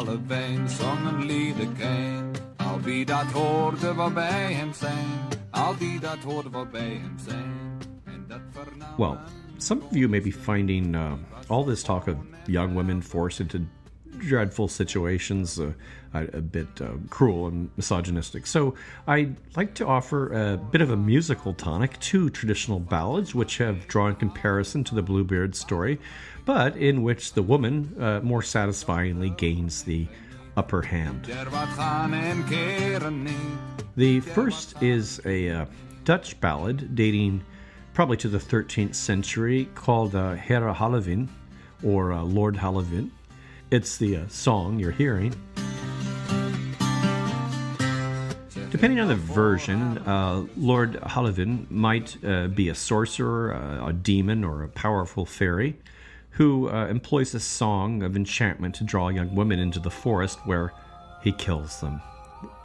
alle 0.00 0.18
veien 0.26 0.68
sången 0.68 1.24
lyder 1.26 1.68
gein. 1.78 2.30
Al 2.56 2.80
wie 2.80 3.04
dat 3.04 3.24
hoorde 3.32 3.94
waarbij 3.94 4.52
hem 4.52 4.72
zijn. 4.72 5.18
Al 5.50 5.76
wie 5.76 6.00
dat 6.00 6.18
hoorde 6.18 6.50
waarbij 6.50 7.00
hem 7.02 7.18
zijn. 7.18 7.78
En 8.04 8.24
dat 8.28 8.40
vernam... 8.50 8.96
Well, 8.96 9.18
some 9.56 9.80
of 9.82 9.96
you 9.96 10.08
may 10.08 10.20
be 10.20 10.32
finding 10.32 10.94
uh, 10.94 11.12
all 11.46 11.64
this 11.64 11.82
talk 11.82 12.06
of 12.06 12.16
young 12.46 12.74
women 12.74 13.02
forced 13.02 13.40
into 13.40 13.68
dreadful 14.20 14.68
situations 14.68 15.58
uh, 15.58 15.72
a, 16.12 16.40
bit 16.40 16.68
uh, 16.80 16.90
cruel 17.08 17.46
and 17.46 17.70
misogynistic. 17.76 18.46
So 18.46 18.74
I'd 19.06 19.36
like 19.56 19.74
to 19.74 19.86
offer 19.86 20.32
a 20.32 20.56
bit 20.56 20.80
of 20.80 20.90
a 20.90 20.96
musical 20.96 21.54
tonic 21.54 21.98
to 22.00 22.30
traditional 22.30 22.80
ballads, 22.80 23.34
which 23.34 23.58
have 23.58 23.86
drawn 23.86 24.14
comparison 24.16 24.84
to 24.84 24.94
the 24.94 25.02
Bluebeard 25.02 25.54
story, 25.54 25.98
but 26.44 26.76
in 26.76 27.02
which 27.02 27.32
the 27.34 27.42
woman 27.42 27.94
uh, 27.98 28.20
more 28.20 28.42
satisfyingly 28.42 29.30
gains 29.30 29.82
the 29.82 30.06
upper 30.56 30.82
hand. 30.82 31.26
The 33.96 34.20
first 34.20 34.82
is 34.82 35.20
a 35.24 35.50
uh, 35.50 35.66
Dutch 36.04 36.40
ballad 36.40 36.94
dating 36.94 37.44
probably 37.92 38.16
to 38.18 38.28
the 38.28 38.38
13th 38.38 38.94
century 38.94 39.68
called 39.74 40.14
uh, 40.14 40.34
Hera 40.34 40.74
Halewijn 40.74 41.28
or 41.82 42.12
uh, 42.12 42.22
Lord 42.22 42.56
Halewijn. 42.56 43.10
It's 43.70 43.98
the 43.98 44.16
uh, 44.16 44.28
song 44.28 44.80
you're 44.80 44.90
hearing. 44.90 45.32
Depending 48.72 48.98
on 48.98 49.06
the 49.06 49.14
version, 49.14 49.98
uh, 49.98 50.44
Lord 50.56 50.94
Halewijn 51.02 51.70
might 51.70 52.16
uh, 52.24 52.48
be 52.48 52.68
a 52.70 52.74
sorcerer, 52.74 53.54
uh, 53.54 53.90
a 53.90 53.92
demon, 53.92 54.42
or 54.42 54.64
a 54.64 54.68
powerful 54.68 55.24
fairy 55.24 55.78
who 56.30 56.68
uh, 56.68 56.88
employs 56.88 57.32
a 57.34 57.38
song 57.38 58.02
of 58.02 58.16
enchantment 58.16 58.74
to 58.76 58.84
draw 58.84 59.08
young 59.08 59.36
women 59.36 59.60
into 59.60 59.78
the 59.78 59.90
forest 59.90 60.40
where 60.46 60.72
he 61.22 61.30
kills 61.30 61.80
them. 61.80 62.00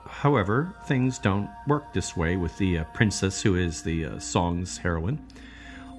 However, 0.08 0.74
things 0.88 1.20
don't 1.20 1.50
work 1.68 1.94
this 1.94 2.18
way 2.18 2.36
with 2.36 2.58
the 2.58 2.80
uh, 2.80 2.84
princess 2.96 3.44
who 3.44 3.56
is 3.56 3.84
the 3.84 4.20
song's 4.20 4.80
heroine. 4.80 5.24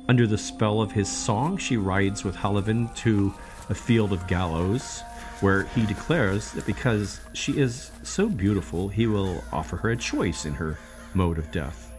Under 0.08 0.26
the 0.26 0.38
spell 0.38 0.80
of 0.80 0.90
his 0.90 1.08
song, 1.08 1.58
she 1.58 1.76
rides 1.76 2.24
with 2.24 2.34
Halewijn 2.34 2.92
to 2.96 3.32
a 3.68 3.74
field 3.74 4.12
of 4.12 4.26
gallows, 4.26 5.02
where 5.40 5.64
he 5.74 5.84
declares 5.86 6.52
that 6.52 6.66
because 6.66 7.20
she 7.32 7.58
is 7.58 7.90
so 8.02 8.28
beautiful, 8.28 8.88
he 8.88 9.06
will 9.06 9.42
offer 9.52 9.76
her 9.76 9.90
a 9.90 9.96
choice 9.96 10.44
in 10.44 10.54
her 10.54 10.78
mode 11.14 11.38
of 11.38 11.50
death. 11.50 11.92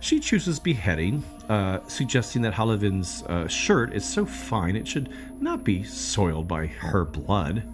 She 0.00 0.20
chooses 0.20 0.58
beheading, 0.58 1.24
uh, 1.48 1.80
suggesting 1.86 2.42
that 2.42 2.52
Halewijn's 2.52 3.22
uh, 3.22 3.48
shirt 3.48 3.94
is 3.94 4.04
so 4.04 4.26
fine 4.26 4.76
it 4.76 4.86
should 4.86 5.08
not 5.40 5.64
be 5.64 5.82
soiled 5.82 6.46
by 6.46 6.66
her 6.66 7.04
blood. 7.04 7.66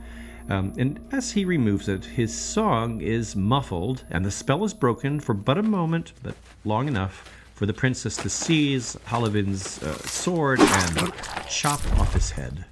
Um, 0.49 0.73
and 0.79 1.01
as 1.13 1.33
he 1.33 1.45
removes 1.45 1.89
it, 1.89 2.05
his 2.05 2.37
song 2.37 3.01
is 3.01 3.35
muffled, 3.35 4.05
and 4.11 4.25
the 4.25 4.31
spell 4.31 4.65
is 4.65 4.75
broken 4.75 5.21
for 5.21 5.35
but 5.35 5.59
a 5.59 5.63
moment, 5.63 6.13
but 6.23 6.35
long 6.65 6.87
enough 6.87 7.33
for 7.55 7.67
the 7.67 7.75
princess 7.75 8.17
to 8.17 8.31
seize 8.31 8.97
Halewijn's 9.07 9.83
uh, 9.83 9.95
sword 9.99 10.61
and 10.61 11.13
chop 11.49 11.81
off 11.99 12.15
his 12.15 12.31
head. 12.31 12.65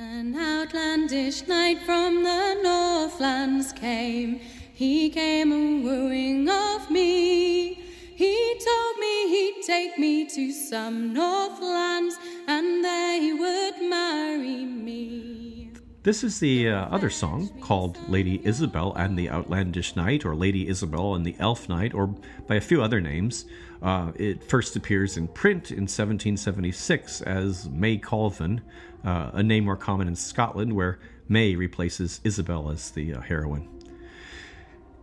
An 0.00 0.38
outlandish 0.38 1.48
knight 1.48 1.80
from 1.80 2.22
the 2.22 2.60
Northlands 2.62 3.72
came. 3.72 4.38
He 4.72 5.10
came 5.10 5.50
a 5.50 5.82
wooing 5.82 6.48
of 6.48 6.88
me. 6.88 7.74
He 7.74 8.60
told 8.64 8.98
me 9.00 9.28
he'd 9.28 9.62
take 9.66 9.98
me 9.98 10.24
to 10.26 10.52
some 10.52 11.12
Northlands 11.12 12.14
and 12.46 12.84
there 12.84 13.20
he 13.20 13.32
would 13.32 13.90
marry 13.90 14.64
me. 14.66 15.72
This 16.04 16.22
is 16.22 16.38
the 16.38 16.70
uh, 16.70 16.86
other 16.86 17.10
song 17.10 17.48
called 17.60 17.98
Lady 18.08 18.40
Isabel 18.44 18.94
and 18.94 19.18
the 19.18 19.28
Outlandish 19.28 19.96
Knight, 19.96 20.24
or 20.24 20.36
Lady 20.36 20.68
Isabel 20.68 21.16
and 21.16 21.26
the 21.26 21.34
Elf 21.40 21.68
Knight, 21.68 21.92
or 21.92 22.06
by 22.46 22.54
a 22.54 22.60
few 22.60 22.80
other 22.80 23.00
names. 23.00 23.46
Uh, 23.82 24.12
it 24.14 24.42
first 24.42 24.76
appears 24.76 25.16
in 25.16 25.28
print 25.28 25.70
in 25.70 25.82
1776 25.82 27.20
as 27.22 27.68
May 27.68 27.98
Colvin, 27.98 28.62
uh, 29.08 29.30
a 29.32 29.42
name 29.42 29.64
more 29.64 29.76
common 29.76 30.06
in 30.06 30.16
Scotland, 30.16 30.72
where 30.74 30.98
May 31.28 31.56
replaces 31.56 32.20
Isabel 32.24 32.70
as 32.70 32.90
the 32.90 33.14
uh, 33.14 33.20
heroine. 33.20 33.66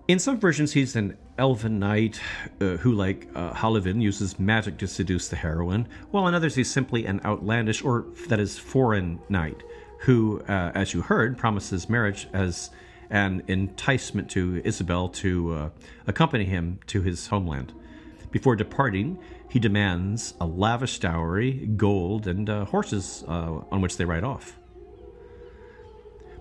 In 0.07 0.19
some 0.19 0.39
versions, 0.39 0.73
he's 0.73 0.95
an 0.95 1.17
elven 1.39 1.79
knight 1.79 2.21
uh, 2.61 2.77
who, 2.77 2.91
like 2.93 3.27
uh, 3.33 3.53
Halewijn, 3.53 4.01
uses 4.01 4.39
magic 4.39 4.77
to 4.77 4.87
seduce 4.87 5.29
the 5.29 5.35
heroine, 5.35 5.87
while 6.11 6.27
in 6.27 6.35
others, 6.35 6.53
he's 6.53 6.69
simply 6.69 7.07
an 7.07 7.19
outlandish, 7.25 7.83
or 7.83 8.05
that 8.27 8.39
is, 8.39 8.59
foreign 8.59 9.19
knight 9.27 9.63
who, 10.01 10.39
uh, 10.41 10.71
as 10.75 10.93
you 10.93 11.01
heard, 11.01 11.35
promises 11.35 11.89
marriage 11.89 12.27
as 12.31 12.69
an 13.09 13.41
enticement 13.47 14.29
to 14.29 14.61
Isabel 14.63 15.09
to 15.09 15.53
uh, 15.53 15.69
accompany 16.05 16.45
him 16.45 16.79
to 16.87 17.01
his 17.01 17.27
homeland. 17.27 17.73
Before 18.29 18.55
departing, 18.55 19.17
he 19.49 19.59
demands 19.59 20.33
a 20.39 20.45
lavish 20.45 20.99
dowry, 20.99 21.67
gold, 21.77 22.27
and 22.27 22.49
uh, 22.49 22.65
horses 22.65 23.23
uh, 23.27 23.61
on 23.71 23.81
which 23.81 23.97
they 23.97 24.05
ride 24.05 24.23
off. 24.23 24.57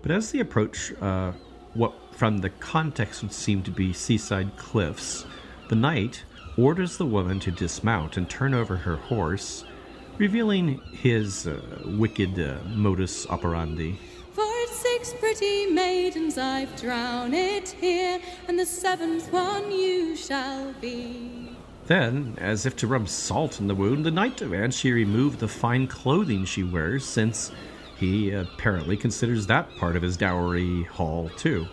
But 0.02 0.10
as 0.10 0.32
they 0.32 0.40
approach 0.40 0.92
uh, 1.00 1.32
what 1.74 1.94
from 2.14 2.38
the 2.38 2.50
context 2.50 3.22
would 3.22 3.32
seem 3.32 3.62
to 3.62 3.70
be 3.70 3.92
seaside 3.92 4.56
cliffs, 4.56 5.24
the 5.68 5.74
knight 5.74 6.24
orders 6.56 6.96
the 6.96 7.06
woman 7.06 7.40
to 7.40 7.50
dismount 7.50 8.16
and 8.16 8.28
turn 8.28 8.54
over 8.54 8.76
her 8.76 8.96
horse, 8.96 9.64
revealing 10.18 10.80
his 10.92 11.46
uh, 11.46 11.60
wicked 11.98 12.38
uh, 12.38 12.58
modus 12.66 13.26
operandi. 13.28 13.98
For 14.32 14.66
six 14.68 15.14
pretty 15.14 15.66
maidens 15.66 16.38
I've 16.38 16.74
drowned 16.80 17.34
here, 17.34 18.20
and 18.46 18.58
the 18.58 18.66
seventh 18.66 19.32
one 19.32 19.72
you 19.72 20.16
shall 20.16 20.72
be. 20.80 21.43
Then, 21.86 22.36
as 22.38 22.64
if 22.64 22.76
to 22.76 22.86
rub 22.86 23.08
salt 23.08 23.60
in 23.60 23.66
the 23.66 23.74
wound, 23.74 24.06
the 24.06 24.10
knight 24.10 24.36
demands 24.36 24.76
she 24.76 24.92
remove 24.92 25.38
the 25.38 25.48
fine 25.48 25.86
clothing 25.86 26.44
she 26.44 26.62
wears, 26.62 27.04
since 27.04 27.52
he 27.96 28.30
apparently 28.30 28.96
considers 28.96 29.46
that 29.46 29.74
part 29.76 29.96
of 29.96 30.02
his 30.02 30.16
dowry 30.16 30.84
haul 30.84 31.28
too. 31.36 31.68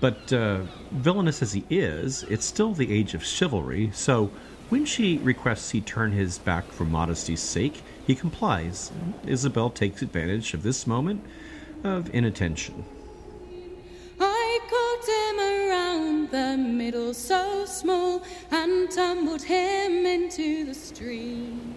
But 0.00 0.32
uh, 0.32 0.62
villainous 0.90 1.42
as 1.42 1.52
he 1.52 1.64
is, 1.70 2.22
it's 2.24 2.46
still 2.46 2.72
the 2.74 2.92
age 2.92 3.14
of 3.14 3.24
chivalry, 3.24 3.90
so 3.94 4.30
when 4.68 4.84
she 4.84 5.18
requests 5.18 5.70
he 5.70 5.80
turn 5.80 6.12
his 6.12 6.38
back 6.38 6.70
for 6.70 6.84
modesty's 6.84 7.40
sake, 7.40 7.82
he 8.06 8.14
complies. 8.14 8.92
Isabel 9.26 9.68
takes 9.68 10.00
advantage 10.00 10.54
of 10.54 10.62
this 10.62 10.86
moment 10.86 11.24
of 11.82 12.14
inattention. 12.14 12.84
The 16.30 16.56
middle 16.56 17.12
so 17.12 17.64
small 17.66 18.22
and 18.50 18.90
tumbled 18.90 19.42
him 19.42 20.06
into 20.06 20.64
the 20.64 20.74
stream. 20.74 21.74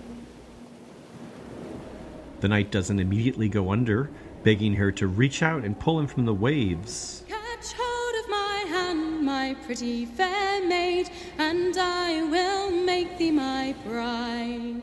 The 2.42 2.48
knight 2.50 2.72
doesn't 2.72 3.00
immediately 3.00 3.48
go 3.50 3.72
under, 3.72 4.10
begging 4.44 4.76
her 4.76 4.92
to 4.92 5.08
reach 5.08 5.42
out 5.42 5.64
and 5.64 5.80
pull 5.80 6.00
him 6.00 6.08
from 6.08 6.26
the 6.26 6.34
waves. 6.34 7.24
Catch 7.28 7.74
hold 7.78 8.24
of 8.24 8.30
my 8.30 8.66
hand, 8.68 9.26
my 9.26 9.56
pretty 9.66 10.06
fair 10.06 10.62
maid, 10.68 11.10
and 11.38 11.76
I 11.78 12.24
will 12.24 12.70
make 12.70 13.18
thee 13.18 13.32
my 13.32 13.74
bride. 13.86 14.82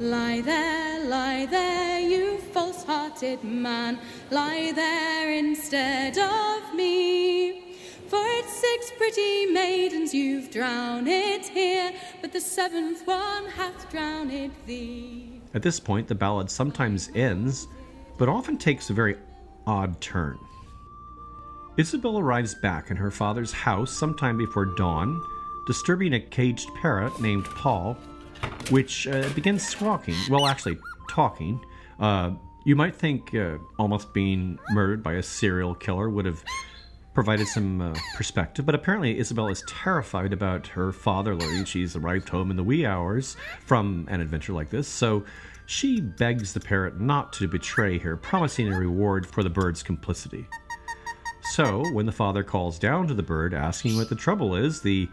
Lie 0.00 0.42
there, 0.42 1.04
lie 1.04 1.46
there, 1.46 2.00
you 2.00 2.38
false 2.52 2.84
hearted 2.84 3.42
man, 3.42 3.98
lie 4.30 4.70
there 4.72 5.32
instead 5.32 6.18
of 6.18 6.74
me. 6.74 7.57
Pretty 8.98 9.46
maidens 9.46 10.12
you've 10.12 10.50
drowned 10.50 11.06
here, 11.06 11.92
but 12.20 12.32
the 12.32 12.40
seventh 12.40 13.06
one 13.06 13.46
hath 13.46 13.88
drowned 13.90 14.50
thee. 14.66 15.40
At 15.54 15.62
this 15.62 15.78
point, 15.78 16.08
the 16.08 16.16
ballad 16.16 16.50
sometimes 16.50 17.08
ends, 17.14 17.68
but 18.18 18.28
often 18.28 18.58
takes 18.58 18.90
a 18.90 18.92
very 18.92 19.16
odd 19.68 20.00
turn. 20.00 20.36
Isabel 21.76 22.18
arrives 22.18 22.56
back 22.56 22.90
in 22.90 22.96
her 22.96 23.12
father's 23.12 23.52
house 23.52 23.96
sometime 23.96 24.36
before 24.36 24.64
dawn, 24.64 25.22
disturbing 25.68 26.14
a 26.14 26.20
caged 26.20 26.68
parrot 26.82 27.20
named 27.20 27.44
Paul, 27.44 27.96
which 28.70 29.06
uh, 29.06 29.28
begins 29.32 29.64
squawking. 29.64 30.16
Well, 30.28 30.46
actually, 30.46 30.76
talking. 31.08 31.64
Uh, 32.00 32.32
you 32.64 32.74
might 32.74 32.96
think 32.96 33.32
uh, 33.32 33.58
almost 33.78 34.12
being 34.12 34.58
murdered 34.70 35.04
by 35.04 35.14
a 35.14 35.22
serial 35.22 35.76
killer 35.76 36.10
would 36.10 36.26
have 36.26 36.42
provided 37.18 37.48
some 37.48 37.80
uh, 37.80 37.92
perspective, 38.14 38.64
but 38.64 38.76
apparently 38.76 39.18
Isabel 39.18 39.48
is 39.48 39.64
terrified 39.66 40.32
about 40.32 40.68
her 40.68 40.92
father 40.92 41.34
learning 41.34 41.64
she's 41.64 41.96
arrived 41.96 42.28
home 42.28 42.48
in 42.48 42.56
the 42.56 42.62
wee 42.62 42.86
hours 42.86 43.36
from 43.66 44.06
an 44.08 44.20
adventure 44.20 44.52
like 44.52 44.70
this, 44.70 44.86
so 44.86 45.24
she 45.66 46.00
begs 46.00 46.52
the 46.52 46.60
parrot 46.60 47.00
not 47.00 47.32
to 47.32 47.48
betray 47.48 47.98
her, 47.98 48.16
promising 48.16 48.72
a 48.72 48.78
reward 48.78 49.26
for 49.26 49.42
the 49.42 49.50
bird's 49.50 49.82
complicity. 49.82 50.46
So, 51.54 51.82
when 51.90 52.06
the 52.06 52.12
father 52.12 52.44
calls 52.44 52.78
down 52.78 53.08
to 53.08 53.14
the 53.14 53.22
bird 53.24 53.52
asking 53.52 53.96
what 53.96 54.08
the 54.08 54.14
trouble 54.14 54.54
is, 54.54 54.80
the 54.80 55.08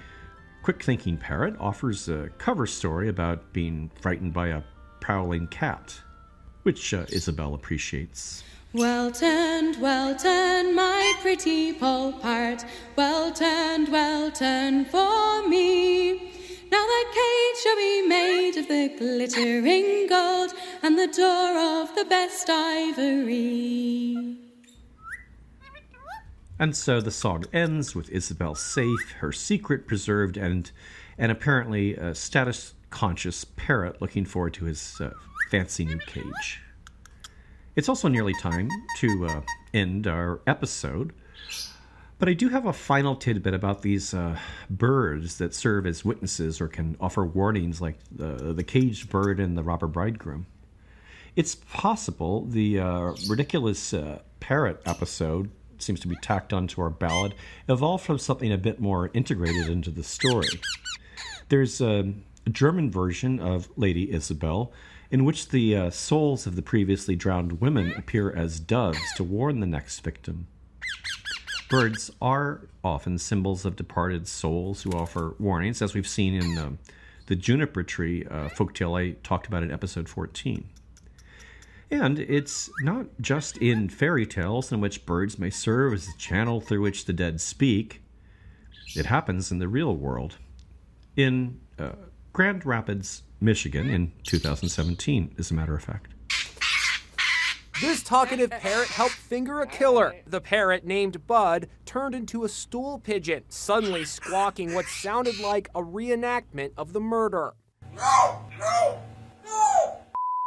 quick 0.62 0.84
thinking 0.84 1.18
parrot 1.18 1.56
offers 1.60 2.08
a 2.08 2.30
cover 2.38 2.68
story 2.68 3.10
about 3.10 3.52
being 3.52 3.90
frightened 4.00 4.32
by 4.32 4.50
a 4.50 4.62
prowling 5.00 5.48
cat, 5.48 6.00
which 6.62 6.94
uh, 6.94 7.08
Isabel 7.10 7.56
appreciates. 7.56 8.44
Well 8.76 9.10
turned, 9.10 9.78
well 9.80 10.14
turned, 10.18 10.76
my 10.76 11.14
pretty 11.22 11.72
poll 11.72 12.12
part. 12.12 12.66
Well 12.98 13.32
turned, 13.32 13.88
well 13.88 14.30
turned 14.32 14.88
for 14.88 15.48
me. 15.48 16.12
Now 16.70 16.86
the 16.86 17.06
cage 17.14 17.64
shall 17.64 17.76
be 17.78 18.06
made 18.06 18.58
of 18.58 18.68
the 18.68 18.94
glittering 18.98 20.08
gold, 20.10 20.52
and 20.84 21.00
the 21.00 21.08
door 21.08 21.58
of 21.58 21.96
the 21.96 22.04
best 22.04 22.50
ivory. 22.50 24.40
And 26.60 26.76
so 26.76 27.00
the 27.00 27.12
song 27.12 27.46
ends 27.54 27.96
with 27.96 28.10
Isabel 28.10 28.56
safe, 28.56 29.14
her 29.20 29.32
secret 29.32 29.88
preserved, 29.88 30.36
and 30.36 30.70
an 31.18 31.30
apparently 31.30 31.98
uh, 31.98 32.14
status 32.14 32.74
conscious 32.90 33.46
parrot 33.56 34.02
looking 34.02 34.26
forward 34.26 34.54
to 34.56 34.66
his 34.66 35.00
uh, 35.00 35.12
fancy 35.50 35.86
new 35.86 36.00
cage. 36.00 36.60
It's 37.76 37.90
also 37.90 38.08
nearly 38.08 38.34
time 38.34 38.70
to 38.98 39.26
uh, 39.28 39.42
end 39.74 40.08
our 40.08 40.40
episode, 40.48 41.12
but 42.20 42.30
I 42.30 42.34
do 42.34 42.48
have 42.48 42.66
a 42.66 42.72
final 42.72 43.18
tidbit 43.18 43.54
about 43.54 43.82
these 43.82 44.14
uh, 44.14 44.38
birds 44.70 45.38
that 45.40 45.54
serve 45.54 45.86
as 45.86 46.06
witnesses 46.06 46.62
or 46.62 46.70
can 46.70 46.96
offer 47.02 47.26
warnings, 47.26 47.82
like 47.82 47.98
the, 48.10 48.54
the 48.54 48.64
caged 48.64 49.10
bird 49.10 49.42
and 49.42 49.58
the 49.58 49.64
robber 49.64 49.88
bridegroom. 49.88 50.46
It's 51.36 51.56
possible 51.56 52.46
the 52.46 52.80
uh, 52.80 53.14
ridiculous 53.28 53.94
uh, 53.94 54.20
parrot 54.40 54.82
episode 54.86 55.52
seems 55.78 56.00
to 56.00 56.08
be 56.08 56.16
tacked 56.16 56.54
onto 56.54 56.82
our 56.82 56.90
ballad, 56.90 57.36
evolved 57.68 58.06
from 58.06 58.18
something 58.18 58.54
a 58.54 58.58
bit 58.58 58.80
more 58.80 59.12
integrated 59.14 59.68
into 59.68 59.92
the 59.92 60.04
story. 60.04 60.48
There's 61.50 61.82
a 61.82 62.14
German 62.50 62.90
version 62.90 63.42
of 63.42 63.68
Lady 63.76 64.14
Isabel, 64.14 64.72
in 65.12 65.26
which 65.26 65.50
the 65.50 65.76
uh, 65.76 65.90
souls 65.90 66.48
of 66.48 66.56
the 66.56 66.62
previously 66.62 67.16
drowned 67.16 67.62
women 67.62 67.94
appear 67.98 68.32
as 68.32 68.60
doves 68.60 69.00
to 69.16 69.24
warn 69.24 69.60
the 69.60 69.66
next 69.66 70.00
victim. 70.02 70.48
Birds 71.70 72.12
are 72.22 72.68
often 72.84 73.18
symbols 73.18 73.66
of 73.66 73.76
departed 73.76 74.28
souls 74.28 74.84
who 74.84 74.92
offer 74.92 75.36
warnings, 75.40 75.82
as 75.82 75.94
we've 75.94 76.08
seen 76.08 76.36
in 76.36 76.58
um, 76.58 76.80
the 77.28 77.36
juniper 77.36 77.84
tree 77.84 78.26
uh, 78.26 78.50
folktale 78.50 79.00
I 79.00 79.16
talked 79.24 79.48
about 79.48 79.64
in 79.64 79.72
episode 79.72 80.08
14. 80.08 80.70
And 81.92 82.20
it's 82.20 82.70
not 82.82 83.06
just 83.22 83.58
in 83.58 83.90
fairy 83.90 84.26
tales 84.26 84.72
in 84.72 84.82
which 84.82 85.06
birds 85.06 85.38
may 85.38 85.50
serve 85.50 85.94
as 85.94 86.08
a 86.08 86.18
channel 86.18 86.60
through 86.62 86.82
which 86.82 87.06
the 87.06 87.14
dead 87.14 87.40
speak, 87.42 88.02
it 88.96 89.06
happens 89.06 89.52
in 89.52 89.60
the 89.60 89.68
real 89.68 89.96
world. 89.96 90.38
in 91.16 91.60
uh, 91.80 91.92
Grand 92.34 92.66
Rapids, 92.66 93.24
Michigan 93.42 93.90
in 93.90 94.12
2017, 94.24 95.36
as 95.38 95.52
a 95.52 95.54
matter 95.54 95.76
of 95.76 95.84
fact. 95.84 96.12
This 97.82 98.02
talkative 98.02 98.52
parrot 98.52 98.88
helped 98.88 99.16
finger 99.16 99.60
a 99.60 99.68
killer. 99.68 100.16
The 100.26 100.40
parrot, 100.40 100.86
named 100.86 101.28
Bud, 101.28 101.68
turned 101.86 102.16
into 102.16 102.46
a 102.46 102.50
stool 102.50 103.00
pigeon, 103.00 103.44
suddenly 103.50 104.06
squawking 104.06 104.74
what 104.74 104.86
sounded 104.86 105.40
like 105.40 105.68
a 105.76 105.82
reenactment 105.82 106.72
of 106.78 106.94
the 106.94 107.02
murder. 107.02 107.54
No, 107.94 108.46
no, 108.58 109.02
no! 109.46 109.98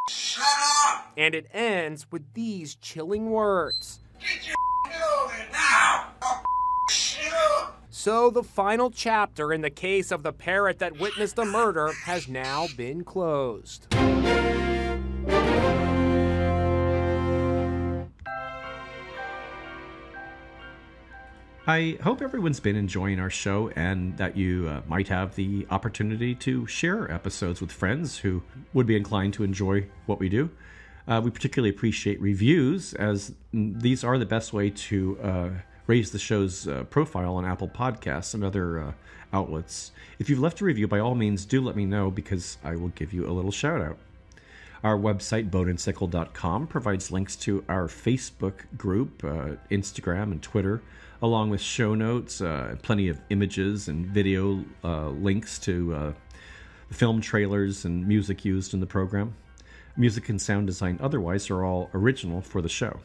Shut 0.08 0.46
up! 0.86 1.12
And 1.18 1.34
it 1.34 1.48
ends 1.52 2.06
with 2.10 2.22
these 2.32 2.76
chilling 2.76 3.30
words. 3.30 4.00
Get 4.18 4.46
your 4.46 4.56
building 4.84 5.52
now! 5.52 6.12
Shut 6.90 7.32
up! 7.34 7.82
So, 8.08 8.30
the 8.30 8.42
final 8.42 8.90
chapter 8.90 9.52
in 9.52 9.60
the 9.60 9.68
case 9.68 10.10
of 10.10 10.22
the 10.22 10.32
parrot 10.32 10.78
that 10.78 10.98
witnessed 10.98 11.36
the 11.36 11.44
murder 11.44 11.92
has 12.06 12.26
now 12.26 12.66
been 12.74 13.04
closed. 13.04 13.86
I 21.66 21.98
hope 22.02 22.22
everyone's 22.22 22.60
been 22.60 22.76
enjoying 22.76 23.20
our 23.20 23.28
show 23.28 23.68
and 23.76 24.16
that 24.16 24.38
you 24.38 24.68
uh, 24.68 24.80
might 24.88 25.08
have 25.08 25.34
the 25.34 25.66
opportunity 25.70 26.34
to 26.36 26.66
share 26.66 27.12
episodes 27.12 27.60
with 27.60 27.70
friends 27.70 28.16
who 28.16 28.42
would 28.72 28.86
be 28.86 28.96
inclined 28.96 29.34
to 29.34 29.44
enjoy 29.44 29.86
what 30.06 30.18
we 30.18 30.30
do. 30.30 30.48
Uh, 31.06 31.20
we 31.22 31.30
particularly 31.30 31.68
appreciate 31.68 32.18
reviews, 32.22 32.94
as 32.94 33.34
these 33.52 34.02
are 34.02 34.16
the 34.16 34.24
best 34.24 34.54
way 34.54 34.70
to 34.70 35.18
uh, 35.22 35.50
raise 35.88 36.10
the 36.10 36.18
show's 36.18 36.68
uh, 36.68 36.84
profile 36.84 37.34
on 37.34 37.44
Apple 37.44 37.66
Podcasts 37.66 38.34
and 38.34 38.44
other 38.44 38.78
uh, 38.78 38.92
outlets. 39.32 39.90
If 40.18 40.28
you've 40.28 40.38
left 40.38 40.60
a 40.60 40.64
review, 40.64 40.86
by 40.86 41.00
all 41.00 41.14
means, 41.14 41.44
do 41.44 41.60
let 41.60 41.74
me 41.74 41.86
know 41.86 42.10
because 42.10 42.58
I 42.62 42.76
will 42.76 42.90
give 42.90 43.12
you 43.12 43.26
a 43.26 43.32
little 43.32 43.50
shout 43.50 43.80
out. 43.80 43.98
Our 44.84 44.96
website, 44.96 45.50
boneandsickle.com, 45.50 46.68
provides 46.68 47.10
links 47.10 47.34
to 47.36 47.64
our 47.68 47.88
Facebook 47.88 48.66
group, 48.76 49.24
uh, 49.24 49.56
Instagram, 49.70 50.30
and 50.30 50.42
Twitter, 50.42 50.82
along 51.22 51.50
with 51.50 51.60
show 51.60 51.94
notes, 51.94 52.40
uh, 52.40 52.76
plenty 52.82 53.08
of 53.08 53.18
images 53.30 53.88
and 53.88 54.06
video 54.06 54.64
uh, 54.84 55.08
links 55.08 55.58
to 55.60 55.94
uh, 55.94 56.12
film 56.90 57.20
trailers 57.20 57.86
and 57.86 58.06
music 58.06 58.44
used 58.44 58.74
in 58.74 58.80
the 58.80 58.86
program. 58.86 59.34
Music 59.96 60.28
and 60.28 60.40
sound 60.40 60.66
design 60.66 60.98
otherwise 61.02 61.50
are 61.50 61.64
all 61.64 61.90
original 61.94 62.40
for 62.40 62.62
the 62.62 62.68
show. 62.68 63.00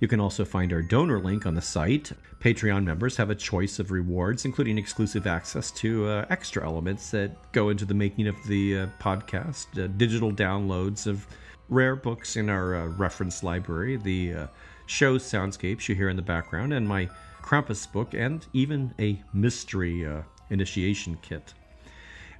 You 0.00 0.08
can 0.08 0.20
also 0.20 0.44
find 0.44 0.72
our 0.72 0.82
donor 0.82 1.20
link 1.20 1.46
on 1.46 1.54
the 1.54 1.62
site. 1.62 2.12
Patreon 2.40 2.84
members 2.84 3.16
have 3.16 3.30
a 3.30 3.34
choice 3.34 3.78
of 3.78 3.90
rewards, 3.90 4.44
including 4.44 4.76
exclusive 4.76 5.26
access 5.26 5.70
to 5.72 6.06
uh, 6.06 6.26
extra 6.30 6.64
elements 6.64 7.10
that 7.12 7.52
go 7.52 7.68
into 7.68 7.84
the 7.84 7.94
making 7.94 8.26
of 8.26 8.36
the 8.46 8.80
uh, 8.80 8.86
podcast, 9.00 9.82
uh, 9.82 9.86
digital 9.96 10.32
downloads 10.32 11.06
of 11.06 11.26
rare 11.68 11.96
books 11.96 12.36
in 12.36 12.50
our 12.50 12.74
uh, 12.74 12.86
reference 12.86 13.42
library, 13.42 13.96
the 13.96 14.34
uh, 14.34 14.46
show 14.86 15.16
soundscapes 15.16 15.88
you 15.88 15.94
hear 15.94 16.08
in 16.08 16.16
the 16.16 16.22
background, 16.22 16.72
and 16.72 16.86
my 16.86 17.08
Krampus 17.42 17.90
book, 17.90 18.14
and 18.14 18.46
even 18.52 18.92
a 18.98 19.22
mystery 19.32 20.04
uh, 20.06 20.22
initiation 20.50 21.16
kit. 21.22 21.54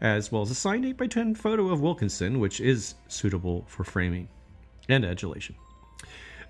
As 0.00 0.30
well 0.30 0.42
as 0.42 0.50
a 0.50 0.55
signed 0.55 0.84
8x10 0.84 1.36
photo 1.36 1.68
of 1.68 1.80
Wilkinson, 1.80 2.40
which 2.40 2.61
is 2.61 2.96
suitable 3.09 3.64
for 3.68 3.84
framing 3.84 4.28
and 4.88 5.05
adulation. 5.05 5.55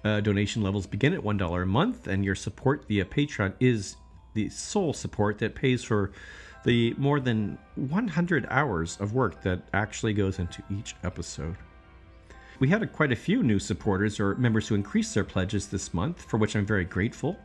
Uh, 0.04 0.20
donation 0.20 0.62
levels 0.62 0.86
begin 0.86 1.14
at 1.14 1.20
$1 1.20 1.62
a 1.62 1.66
month, 1.66 2.08
and 2.08 2.24
your 2.24 2.34
support 2.34 2.86
via 2.86 3.04
Patreon 3.04 3.54
is 3.58 3.96
the 4.34 4.48
sole 4.50 4.92
support 4.92 5.38
that 5.38 5.54
pays 5.54 5.82
for 5.82 6.12
the 6.64 6.94
more 6.98 7.20
than 7.20 7.58
100 7.76 8.46
hours 8.50 8.98
of 9.00 9.14
work 9.14 9.42
that 9.42 9.62
actually 9.72 10.12
goes 10.12 10.38
into 10.38 10.62
each 10.70 10.94
episode. 11.04 11.56
We 12.58 12.68
had 12.68 12.82
a, 12.82 12.86
quite 12.86 13.12
a 13.12 13.16
few 13.16 13.42
new 13.42 13.58
supporters 13.58 14.20
or 14.20 14.34
members 14.36 14.68
who 14.68 14.74
increased 14.74 15.14
their 15.14 15.24
pledges 15.24 15.68
this 15.68 15.92
month, 15.92 16.22
for 16.22 16.36
which 16.38 16.56
I'm 16.56 16.66
very 16.66 16.84
grateful. 16.84 17.36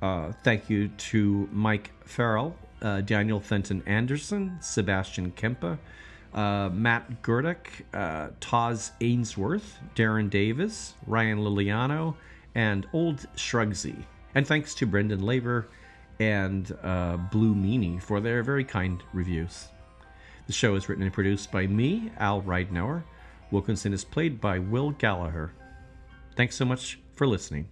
Uh, 0.00 0.32
thank 0.42 0.68
you 0.70 0.88
to 0.88 1.48
Mike 1.52 1.90
Farrell, 2.04 2.56
uh, 2.80 3.00
Daniel 3.02 3.40
Fenton 3.40 3.82
Anderson, 3.86 4.58
Sebastian 4.60 5.32
Kempa, 5.32 5.78
uh, 6.34 6.70
Matt 6.72 7.22
Gurdick, 7.22 7.66
uh, 7.92 8.28
Taz 8.40 8.92
Ainsworth, 9.00 9.78
Darren 9.94 10.30
Davis, 10.30 10.94
Ryan 11.06 11.38
Liliano, 11.38 12.14
and 12.54 12.86
Old 12.92 13.26
Shrugsy. 13.36 14.04
And 14.34 14.46
thanks 14.46 14.74
to 14.76 14.86
Brendan 14.86 15.22
Labor 15.22 15.68
and 16.20 16.76
uh, 16.82 17.16
Blue 17.16 17.54
Meanie 17.54 18.02
for 18.02 18.20
their 18.20 18.42
very 18.42 18.64
kind 18.64 19.02
reviews. 19.12 19.68
The 20.46 20.52
show 20.52 20.74
is 20.74 20.88
written 20.88 21.04
and 21.04 21.12
produced 21.12 21.50
by 21.52 21.66
me, 21.66 22.10
Al 22.18 22.42
Ridenour. 22.42 23.02
Wilkinson 23.50 23.92
is 23.92 24.04
played 24.04 24.40
by 24.40 24.58
Will 24.58 24.90
Gallagher. 24.92 25.52
Thanks 26.36 26.56
so 26.56 26.64
much 26.64 26.98
for 27.14 27.26
listening. 27.26 27.68